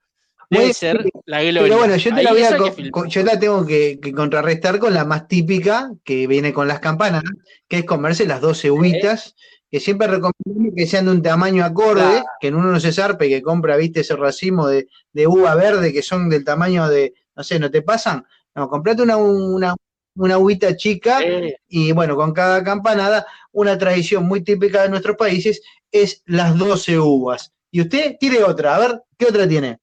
[0.50, 1.62] Debe ser la gloria.
[1.62, 5.28] Pero bueno, yo, te la, voy a, yo la tengo que, contrarrestar con la más
[5.28, 7.24] típica, que viene con las campanas,
[7.68, 9.36] que es comerse las 12 uvitas,
[9.70, 13.30] que siempre recomiendo que sean de un tamaño acorde, que en uno no se zarpe,
[13.30, 17.44] que compra, viste, ese racimo de, de, uva verde que son del tamaño de, no
[17.44, 18.26] sé, ¿no te pasan?
[18.54, 19.76] No, comprate una, una
[20.16, 21.20] una agüita chica,
[21.68, 27.00] y bueno, con cada campanada, una tradición muy típica de nuestros países es las 12
[27.00, 27.54] uvas.
[27.70, 29.80] Y usted tiene otra, a ver, ¿qué otra tiene?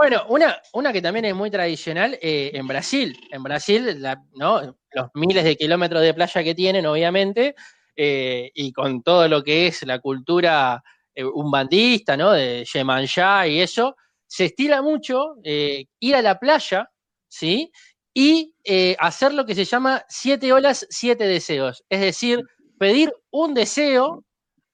[0.00, 3.14] Bueno, una, una que también es muy tradicional eh, en Brasil.
[3.30, 4.02] En Brasil,
[4.34, 4.74] ¿no?
[4.92, 7.54] los miles de kilómetros de playa que tienen, obviamente,
[7.94, 10.82] eh, y con todo lo que es la cultura
[11.14, 12.30] eh, umbandista, ¿no?
[12.32, 13.94] De Yemanjá y eso,
[14.26, 16.88] se estila mucho ir a la playa,
[17.28, 17.70] ¿sí?
[18.14, 18.54] Y
[18.98, 21.84] hacer lo que se llama siete olas, siete deseos.
[21.90, 22.42] Es decir,
[22.78, 24.24] pedir un deseo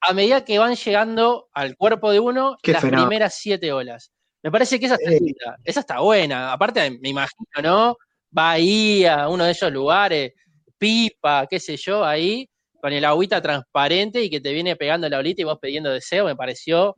[0.02, 4.12] a medida que van llegando al cuerpo de uno las primeras siete olas.
[4.46, 5.34] Me parece que esa está, eh.
[5.64, 6.52] esa está buena.
[6.52, 7.96] Aparte, me imagino, ¿no?
[8.30, 10.34] Bahía, uno de esos lugares,
[10.78, 12.48] pipa, qué sé yo, ahí,
[12.80, 16.26] con el agüita transparente y que te viene pegando la olita y vos pidiendo deseo,
[16.26, 16.94] me pareció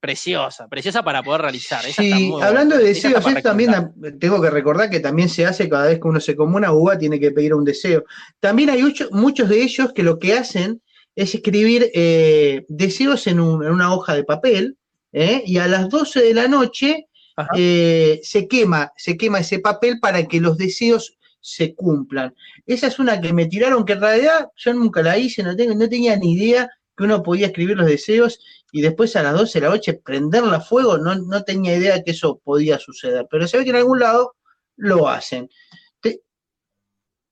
[0.00, 1.82] preciosa, preciosa para poder realizar.
[1.82, 3.72] sí, hablando de deseos, también
[4.20, 6.98] tengo que recordar que también se hace cada vez que uno se come una uva,
[6.98, 8.04] tiene que pedir un deseo.
[8.38, 10.82] También hay muchos de ellos que lo que hacen
[11.16, 14.76] es escribir eh, deseos en, en, una hoja de papel
[15.12, 15.42] ¿eh?
[15.46, 17.08] y a las 12 de la noche
[17.56, 22.34] eh, se quema, se quema ese papel para que los deseos se cumplan.
[22.66, 25.74] Esa es una que me tiraron, que en realidad yo nunca la hice, no, tengo,
[25.74, 28.38] no tenía ni idea que uno podía escribir los deseos
[28.70, 32.02] y después a las 12 de la noche prenderla a fuego, no, no tenía idea
[32.02, 34.36] que eso podía suceder, pero se ve que en algún lado
[34.76, 35.48] lo hacen.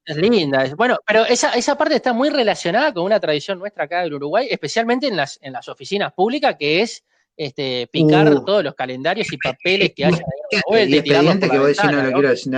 [0.04, 0.74] Es linda.
[0.76, 4.48] Bueno, pero esa, esa parte está muy relacionada con una tradición nuestra acá en Uruguay,
[4.50, 7.04] especialmente en las, en las oficinas públicas, que es
[7.40, 8.44] este, picar uh.
[8.44, 12.02] todos los calendarios y papeles que haya ahí vuelta y tirarlos que vos decís no
[12.02, 12.52] lo quiero decir,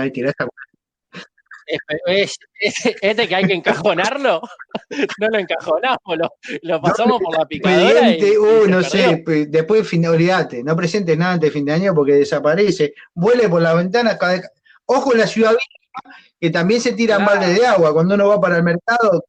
[3.01, 4.41] este que hay que encajonarlo,
[5.19, 6.17] no lo encajonamos,
[6.61, 8.09] lo, pasamos por la picadora.
[8.09, 11.71] y, uh, no sé, después fin de olvídate, no presentes nada antes de fin de
[11.71, 14.19] año porque desaparece, vuele por la ventana,
[14.85, 15.55] ojo en la ciudad
[16.41, 17.39] que también se tiran claro.
[17.39, 19.23] balde de agua cuando uno va para el mercado.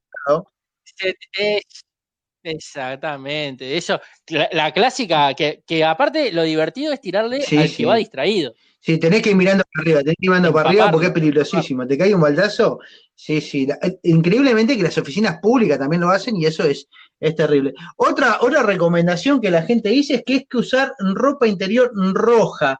[2.44, 8.54] Exactamente, eso, la, clásica, que, que, aparte lo divertido es tirarle al que va distraído.
[8.84, 11.12] Sí, tenés que ir mirando para arriba, tenés que ir mirando para arriba porque es
[11.12, 11.86] peligrosísimo.
[11.86, 12.80] Te cae un baldazo.
[13.14, 13.66] Sí, sí.
[13.82, 16.86] Eh, increíblemente que las oficinas públicas también lo hacen y eso es,
[17.18, 17.72] es terrible.
[17.96, 22.78] Otra, otra recomendación que la gente dice es que es que usar ropa interior roja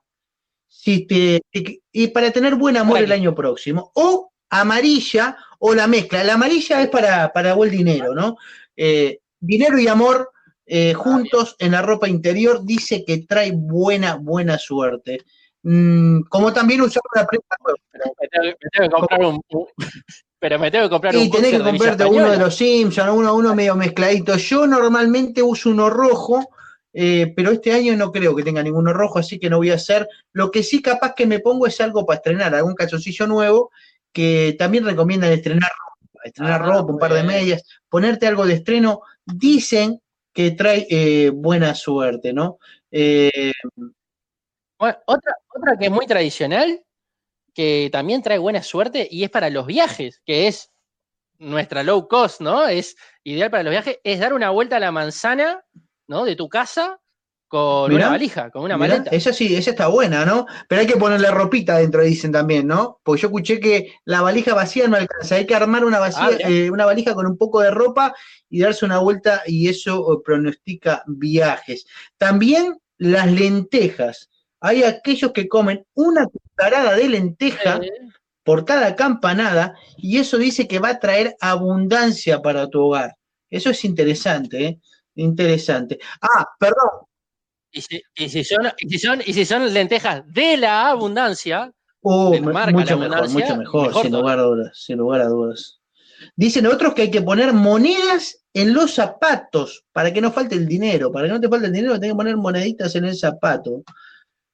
[0.68, 1.40] si te,
[1.90, 3.90] y para tener buen amor el año próximo.
[3.94, 6.22] O amarilla o la mezcla.
[6.22, 8.36] La amarilla es para, para buen dinero, ¿no?
[8.76, 10.30] Eh, dinero y amor
[10.66, 15.24] eh, ah, juntos en la ropa interior dice que trae buena, buena suerte.
[15.62, 17.56] Mm, como también usar una prenda
[17.90, 19.40] Pero me tengo, que comprar un,
[20.38, 23.54] pero me tengo que comprar y tenés que comprarte uno de los Simpsons, uno, uno
[23.54, 24.36] medio mezcladito.
[24.36, 26.50] Yo normalmente uso uno rojo,
[26.92, 29.76] eh, pero este año no creo que tenga ninguno rojo, así que no voy a
[29.76, 30.06] hacer.
[30.32, 33.70] Lo que sí capaz que me pongo es algo para estrenar, algún calzoncillo nuevo,
[34.12, 38.54] que también recomiendan estrenar ropa, estrenar ah, ropa, un par de medias, ponerte algo de
[38.54, 40.00] estreno dicen
[40.32, 42.58] que trae eh, buena suerte, ¿no?
[42.90, 43.52] Eh,
[44.78, 46.84] otra, otra que es muy tradicional,
[47.54, 50.72] que también trae buena suerte y es para los viajes, que es
[51.38, 52.66] nuestra low cost, ¿no?
[52.66, 55.64] Es ideal para los viajes, es dar una vuelta a la manzana,
[56.08, 56.24] ¿no?
[56.24, 57.00] De tu casa
[57.54, 59.10] con una valija, con una maleta.
[59.12, 60.44] Esa sí, esa está buena, ¿no?
[60.68, 62.98] Pero hay que ponerle ropita dentro, dicen también, ¿no?
[63.04, 66.48] Porque yo escuché que la valija vacía no alcanza, hay que armar una, vacía, ah,
[66.50, 68.12] eh, una valija con un poco de ropa
[68.50, 71.86] y darse una vuelta y eso eh, pronostica viajes.
[72.18, 74.30] También las lentejas.
[74.60, 77.80] Hay aquellos que comen una cucharada de lenteja
[78.42, 83.14] por cada campanada y eso dice que va a traer abundancia para tu hogar.
[83.48, 84.80] Eso es interesante, ¿eh?
[85.14, 86.00] Interesante.
[86.20, 87.06] Ah, perdón,
[87.74, 88.70] y si, son,
[89.26, 94.42] y, si son, lentejas de la abundancia, oh, mucho, mejor, mucho mejor, sin, lugar a
[94.42, 95.80] dudas, sin lugar a dudas.
[96.36, 100.68] Dicen otros que hay que poner monedas en los zapatos para que no falte el
[100.68, 101.10] dinero.
[101.10, 103.82] Para que no te falte el dinero, tenés que poner moneditas en el zapato.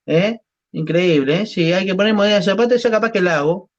[0.06, 0.40] ¿Eh?
[0.72, 1.46] Increíble, ¿eh?
[1.46, 3.70] Sí, hay que poner monedas en el zapato, eso capaz que la hago.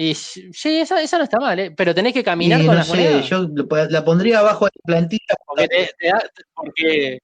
[0.00, 1.74] Y sí, esa, esa no está mal, ¿eh?
[1.76, 3.48] pero tenés que caminar con no sé, Yo
[3.90, 5.34] la pondría abajo de la plantilla.
[6.54, 7.18] Porque,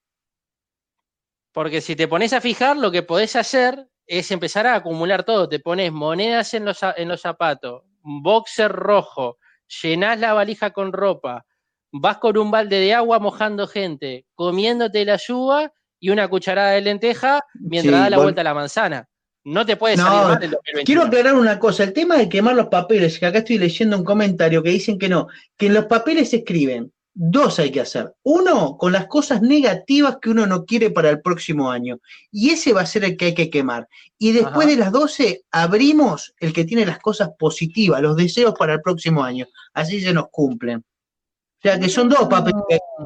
[1.53, 5.47] porque, si te pones a fijar, lo que podés hacer es empezar a acumular todo.
[5.47, 9.37] Te pones monedas en los, en los zapatos, boxer rojo,
[9.81, 11.45] llenás la valija con ropa,
[11.93, 16.81] vas con un balde de agua mojando gente, comiéndote la yuba y una cucharada de
[16.81, 19.07] lenteja mientras da la vuelta a la manzana.
[19.45, 22.67] No te puedes salir mal del Quiero aclarar una cosa, el tema de quemar los
[22.67, 26.31] papeles, que acá estoy leyendo un comentario que dicen que no, que en los papeles
[26.31, 28.13] se escriben dos hay que hacer.
[28.23, 31.99] Uno, con las cosas negativas que uno no quiere para el próximo año.
[32.29, 33.87] Y ese va a ser el que hay que quemar.
[34.19, 38.73] Y después de las 12, abrimos el que tiene las cosas positivas, los deseos para
[38.73, 39.47] el próximo año.
[39.73, 40.79] Así se nos cumplen.
[40.79, 42.61] O sea, que son dos papeles.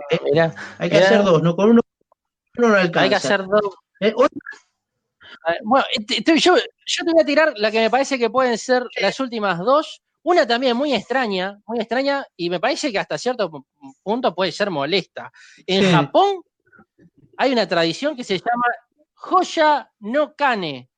[0.09, 1.81] Eh, hay que hacer dos, no con uno,
[2.57, 3.01] no alcanza.
[3.01, 3.75] Hay que hacer dos.
[4.01, 4.13] Eh,
[5.63, 5.85] bueno,
[6.37, 9.59] yo, yo te voy a tirar la que me parece que pueden ser las últimas
[9.59, 13.49] dos una también muy extraña, muy extraña, y me parece que hasta cierto
[14.03, 15.31] punto puede ser molesta.
[15.65, 16.41] En Japón
[17.37, 18.65] hay una tradición que se llama
[19.13, 20.89] Joya no Kane,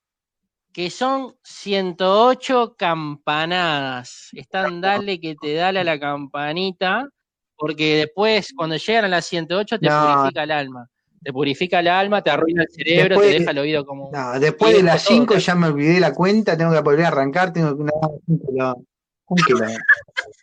[0.73, 4.29] que son 108 campanadas.
[4.33, 7.07] Están dale que te dale a la campanita,
[7.55, 10.89] porque después, cuando llegan a las 108, te purifica el alma.
[11.23, 14.09] Te purifica el alma, te arruina el cerebro, te deja el oído como.
[14.11, 17.53] No, después de las 5 ya me olvidé la cuenta, tengo que volver a arrancar,
[17.53, 17.83] tengo que.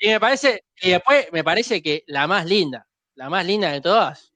[0.00, 3.80] y me parece, y después me parece que la más linda, la más linda de
[3.80, 4.32] todas,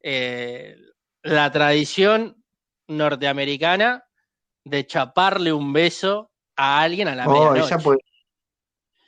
[0.00, 0.76] eh,
[1.22, 2.42] la tradición
[2.86, 4.04] norteamericana
[4.64, 7.98] de chaparle un beso a alguien a la oh, medianoche.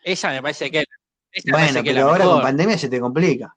[0.03, 0.84] Esa, me parece que.
[1.51, 3.55] bueno, pero ahora con pandemia se te complica.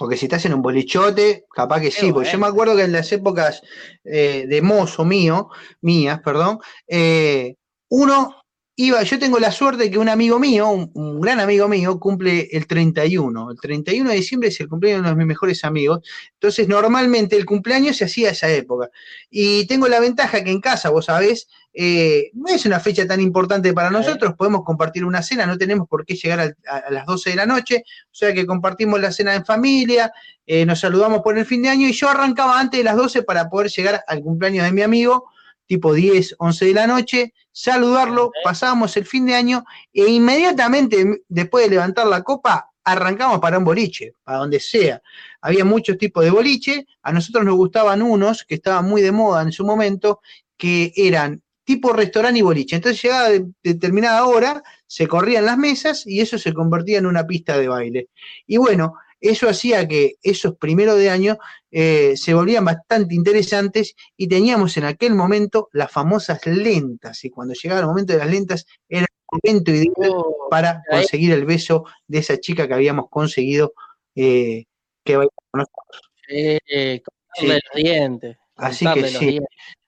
[0.00, 2.10] Porque si estás en un bolichote, capaz que sí.
[2.10, 3.60] Porque yo me acuerdo que en las épocas
[4.02, 5.50] eh, de mozo mío,
[5.82, 7.56] mías, perdón, eh,
[7.90, 8.39] uno
[8.88, 12.66] yo tengo la suerte de que un amigo mío, un, gran amigo mío, cumple el
[12.66, 13.50] 31.
[13.50, 16.00] El 31 de diciembre es el cumpleaños de uno de mis mejores amigos.
[16.34, 18.90] Entonces, normalmente el cumpleaños se hacía a esa época.
[19.28, 23.20] Y tengo la ventaja que en casa, vos sabés, eh, no es una fecha tan
[23.20, 27.30] importante para nosotros, podemos compartir una cena, no tenemos por qué llegar a, las 12
[27.30, 30.12] de la noche, o sea que compartimos la cena en familia,
[30.46, 33.22] eh, nos saludamos por el fin de año y yo arrancaba antes de las 12
[33.22, 35.30] para poder llegar al cumpleaños de mi amigo
[35.70, 41.66] tipo 10, 11 de la noche, saludarlo, pasamos el fin de año e inmediatamente después
[41.66, 45.00] de levantar la copa arrancamos para un boliche, para donde sea.
[45.40, 49.42] Había muchos tipos de boliche, a nosotros nos gustaban unos que estaban muy de moda
[49.42, 50.22] en su momento,
[50.56, 52.74] que eran tipo restaurante y boliche.
[52.74, 57.28] Entonces llegaba de determinada hora, se corrían las mesas y eso se convertía en una
[57.28, 58.08] pista de baile.
[58.44, 61.38] Y bueno, eso hacía que esos primeros de año
[61.70, 67.24] eh, se volvían bastante interesantes y teníamos en aquel momento las famosas lentas.
[67.24, 71.32] Y cuando llegaba el momento de las lentas, era el momento ideal oh, para conseguir
[71.32, 73.74] el beso de esa chica que habíamos conseguido
[74.14, 74.64] eh,
[75.04, 76.10] que con nosotros.
[76.28, 77.02] Eh,
[77.42, 78.36] los dientes.
[78.56, 79.40] Así que sí.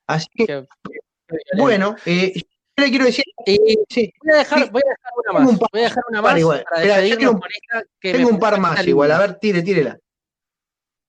[0.06, 0.66] Así que,
[1.56, 2.42] bueno, eh,
[2.76, 3.24] le quiero decir.
[3.46, 5.58] voy, a dejar, voy, a dejar, una más.
[5.58, 6.38] voy a dejar una más.
[6.38, 6.64] Igual.
[6.74, 7.00] Espera,
[8.00, 9.12] tengo un par más igual.
[9.12, 9.98] A ver, tire, tírela.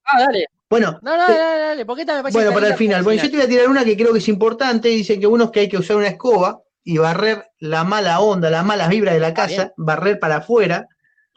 [0.06, 0.48] Ah, dale.
[0.70, 3.04] Bueno, no, no, dale, dale, porque esta me bueno, para el final.
[3.04, 4.90] Bueno, yo te voy a tirar una que creo que es importante.
[4.90, 8.66] Dicen que unos que hay que usar una escoba y barrer la mala onda, las
[8.66, 10.88] malas vibras de la casa, barrer para afuera.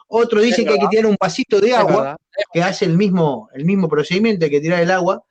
[0.08, 2.16] Otro dice que hay que tirar un pasito de agua,
[2.52, 5.22] que hace el mismo, el mismo procedimiento, hay que tirar el agua.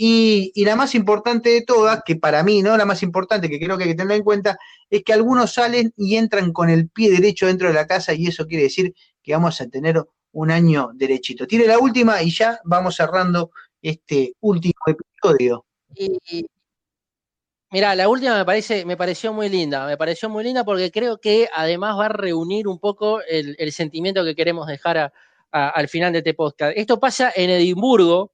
[0.00, 2.76] Y, la más importante de todas, que para mí, ¿no?
[2.76, 4.56] La más importante que creo que hay que tener en cuenta,
[4.88, 8.28] es que algunos salen y entran con el pie derecho dentro de la casa y
[8.28, 8.94] eso quiere decir
[9.24, 11.48] que vamos a tener un año derechito.
[11.48, 13.50] Tire la última y ya vamos cerrando
[13.82, 15.64] este último episodio.
[17.72, 21.18] mira, la última me parece, me pareció muy linda, me pareció muy linda porque creo
[21.18, 25.12] que además va a reunir un poco el, sentimiento que queremos dejar
[25.50, 26.76] al final de este podcast.
[26.76, 28.30] Esto pasa en Edimburgo,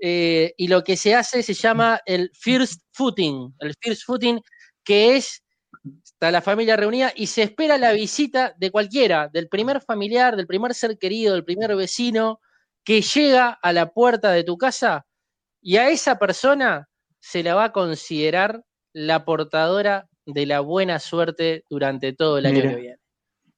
[0.00, 4.40] eh, y lo que se hace se llama el first footing, el first footing
[4.84, 5.42] que es,
[6.04, 10.46] está la familia reunida y se espera la visita de cualquiera, del primer familiar, del
[10.46, 12.40] primer ser querido, del primer vecino
[12.84, 15.04] que llega a la puerta de tu casa
[15.60, 16.88] y a esa persona
[17.20, 22.62] se la va a considerar la portadora de la buena suerte durante todo el año
[22.62, 22.97] que viene.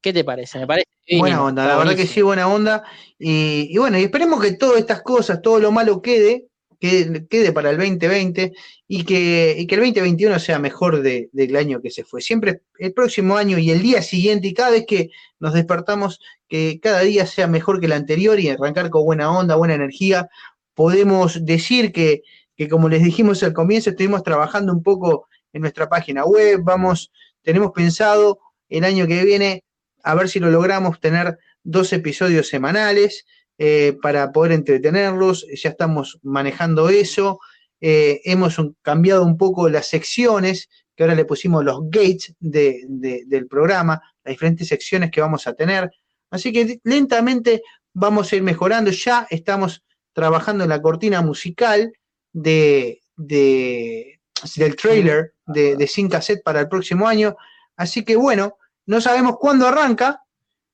[0.01, 0.59] ¿Qué te parece?
[0.59, 0.88] Me parece
[1.18, 2.84] buena onda, la verdad que sí, buena onda.
[3.18, 6.46] Y, bueno, y esperemos que todas estas cosas, todo lo malo quede,
[6.78, 8.53] quede, para el 2020
[8.88, 12.22] y que, que el 2021 sea mejor del año que se fue.
[12.22, 16.80] Siempre el próximo año y el día siguiente y cada vez que nos despertamos, que
[16.80, 20.28] cada día sea mejor que el anterior y arrancar con buena onda, buena energía.
[20.74, 22.22] Podemos decir que,
[22.57, 27.11] que como les dijimos al comienzo, estuvimos trabajando un poco en nuestra página web, vamos,
[27.42, 28.38] tenemos pensado
[28.68, 29.64] el año que viene
[30.03, 33.26] a ver si lo logramos tener dos episodios semanales
[33.59, 35.46] eh, para poder entretenerlos.
[35.55, 37.40] Ya estamos manejando eso.
[37.80, 44.03] Eh, hemos cambiado un poco las secciones, que ahora le pusimos los gates del programa,
[44.24, 45.90] las diferentes secciones que vamos a tener.
[46.30, 48.90] Así que lentamente vamos a ir mejorando.
[48.90, 49.82] Ya estamos
[50.12, 51.92] trabajando en la cortina musical
[52.32, 57.36] de, del trailer de, de Sin Cassette para el próximo año.
[57.76, 58.57] Así que bueno,
[58.91, 60.24] no sabemos cuándo arranca,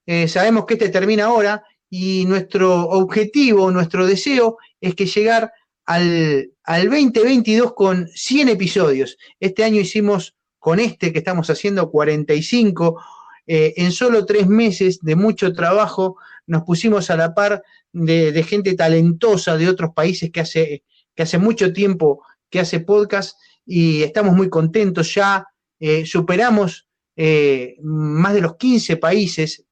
[0.06, 5.52] eh, sabemos que este termina ahora y nuestro objetivo, nuestro deseo es que llegar
[5.84, 9.18] al, al 2022 con 100 episodios.
[9.38, 12.98] Este año hicimos con este que estamos haciendo 45.
[13.46, 17.62] Eh, en solo tres meses de mucho trabajo nos pusimos a la par
[17.92, 23.38] de, gente talentosa de otros países que hace, que hace mucho tiempo que hace podcast
[23.66, 25.14] y estamos muy contentos.
[25.14, 25.46] Ya
[25.78, 26.85] eh, superamos
[27.16, 29.64] eh, más de los 15 países.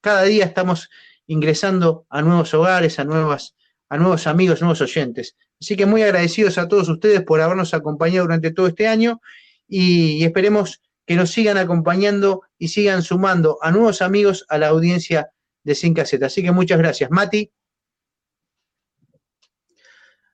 [0.00, 0.90] cada día estamos
[1.26, 3.54] ingresando a nuevos hogares, a, nuevas,
[3.88, 5.36] a nuevos amigos, nuevos oyentes.
[5.60, 9.20] Así que muy agradecidos a todos ustedes por habernos acompañado durante todo este año
[9.66, 15.30] y, esperemos que nos sigan acompañando y sigan sumando a nuevos amigos a la audiencia
[15.62, 16.26] de Sin Caseta.
[16.26, 17.10] Así que muchas gracias.
[17.10, 17.50] Mati.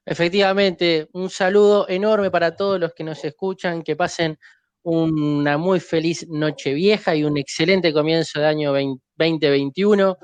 [0.05, 4.39] Efectivamente, un saludo enorme para todos los que nos escuchan, que pasen
[4.83, 10.17] una muy feliz noche vieja y un excelente comienzo de año 2021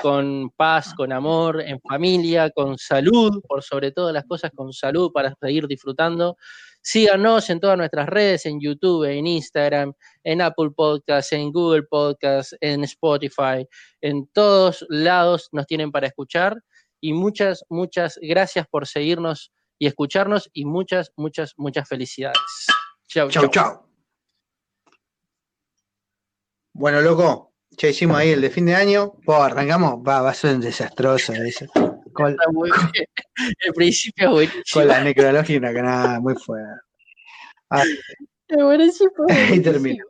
[0.00, 5.12] con paz, con amor, en familia, con salud, por sobre todas las cosas, con salud
[5.12, 6.36] para seguir disfrutando.
[6.82, 12.54] Síganos en todas nuestras redes, en YouTube, en Instagram, en Apple Podcasts, en Google Podcasts,
[12.60, 13.66] en Spotify,
[14.00, 16.60] en todos lados nos tienen para escuchar.
[17.00, 22.38] Y muchas, muchas gracias por seguirnos y escucharnos y muchas, muchas, muchas felicidades.
[23.08, 23.30] Chao.
[23.30, 23.48] chao.
[26.76, 29.12] Bueno, loco, ya hicimos ahí el de fin de año.
[29.28, 30.00] arrancamos.
[30.06, 31.66] Va, va a ser desastroso eso.
[32.12, 32.36] Con,
[33.64, 34.62] el principio buenísimo.
[34.72, 36.80] Con la necrología una canada muy fuerte.
[37.70, 37.84] Ah,
[38.48, 39.10] es buenísimo.
[39.28, 40.04] Ahí termina.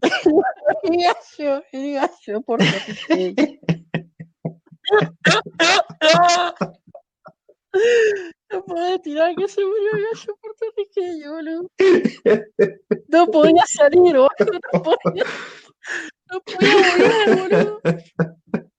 [0.84, 2.60] el gallo, el gallo, por
[8.50, 11.70] No podía tirar que se murió el gallo puertorriqueño, boludo.
[13.08, 14.28] No podía salir, boludo.
[14.72, 15.24] No podía.
[16.30, 17.80] No boludo.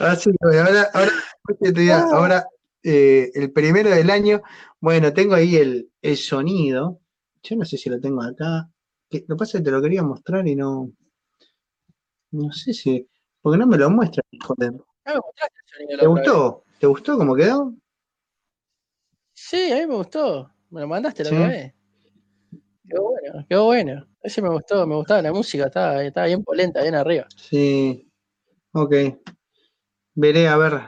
[0.00, 2.46] ahora, ahora, ahora
[2.82, 4.42] eh, el primero del año,
[4.80, 7.00] bueno, tengo ahí el, el, sonido.
[7.42, 8.70] Yo no sé si lo tengo acá.
[9.10, 10.90] lo que pasa es que te lo quería mostrar y no.
[12.32, 13.06] No sé si.
[13.40, 14.72] Porque no me lo muestra, joder.
[15.98, 16.64] ¿Te gustó?
[16.78, 17.74] ¿Te gustó cómo quedó?
[19.34, 20.50] Sí, a mí me gustó.
[20.70, 21.74] Me lo mandaste la otra vez.
[22.88, 24.09] Qué bueno, qué bueno.
[24.22, 27.26] Ese me gustó, me gustaba la música, estaba, estaba bien polenta, bien arriba.
[27.36, 28.10] Sí,
[28.72, 28.94] ok.
[30.14, 30.80] Veré, a ver.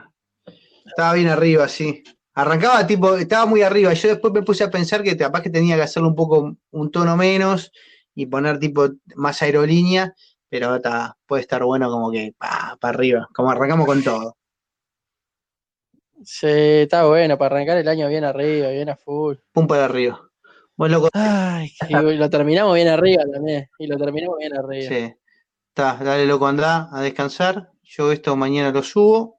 [0.85, 2.03] Estaba bien arriba, sí.
[2.35, 3.93] Arrancaba tipo, estaba muy arriba.
[3.95, 6.91] Yo después me puse a pensar que capaz que tenía que hacerlo un poco, un
[6.91, 7.73] tono menos
[8.15, 10.15] y poner tipo más aerolínea,
[10.49, 14.37] pero está, puede estar bueno como que para arriba, como arrancamos con todo.
[16.25, 19.37] Sí, está bueno, para arrancar el año bien arriba, bien a full.
[19.53, 20.32] Pum para arriba.
[20.83, 21.11] Bueno, loco.
[21.13, 23.69] Ay, y lo terminamos bien arriba también.
[23.79, 24.89] Y lo terminamos bien arriba.
[24.89, 25.15] Sí.
[25.69, 27.71] Está, dale loco, anda a descansar.
[27.85, 29.37] Yo esto mañana lo subo.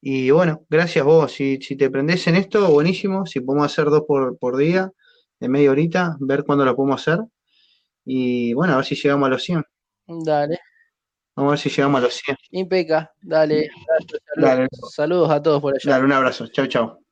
[0.00, 1.32] Y bueno, gracias vos.
[1.32, 3.26] Si, si te prendés en esto, buenísimo.
[3.26, 4.92] Si podemos hacer dos por, por día,
[5.40, 7.24] de media horita, ver cuándo lo podemos hacer.
[8.04, 9.64] Y bueno, a ver si llegamos a los 100.
[10.24, 10.60] Dale.
[11.34, 12.36] Vamos a ver si llegamos a los 100.
[12.52, 13.68] Impeca, dale.
[13.96, 14.68] Saludos, dale.
[14.92, 15.90] saludos a todos por allá.
[15.90, 16.46] Dale, un abrazo.
[16.46, 17.03] Chau, chau.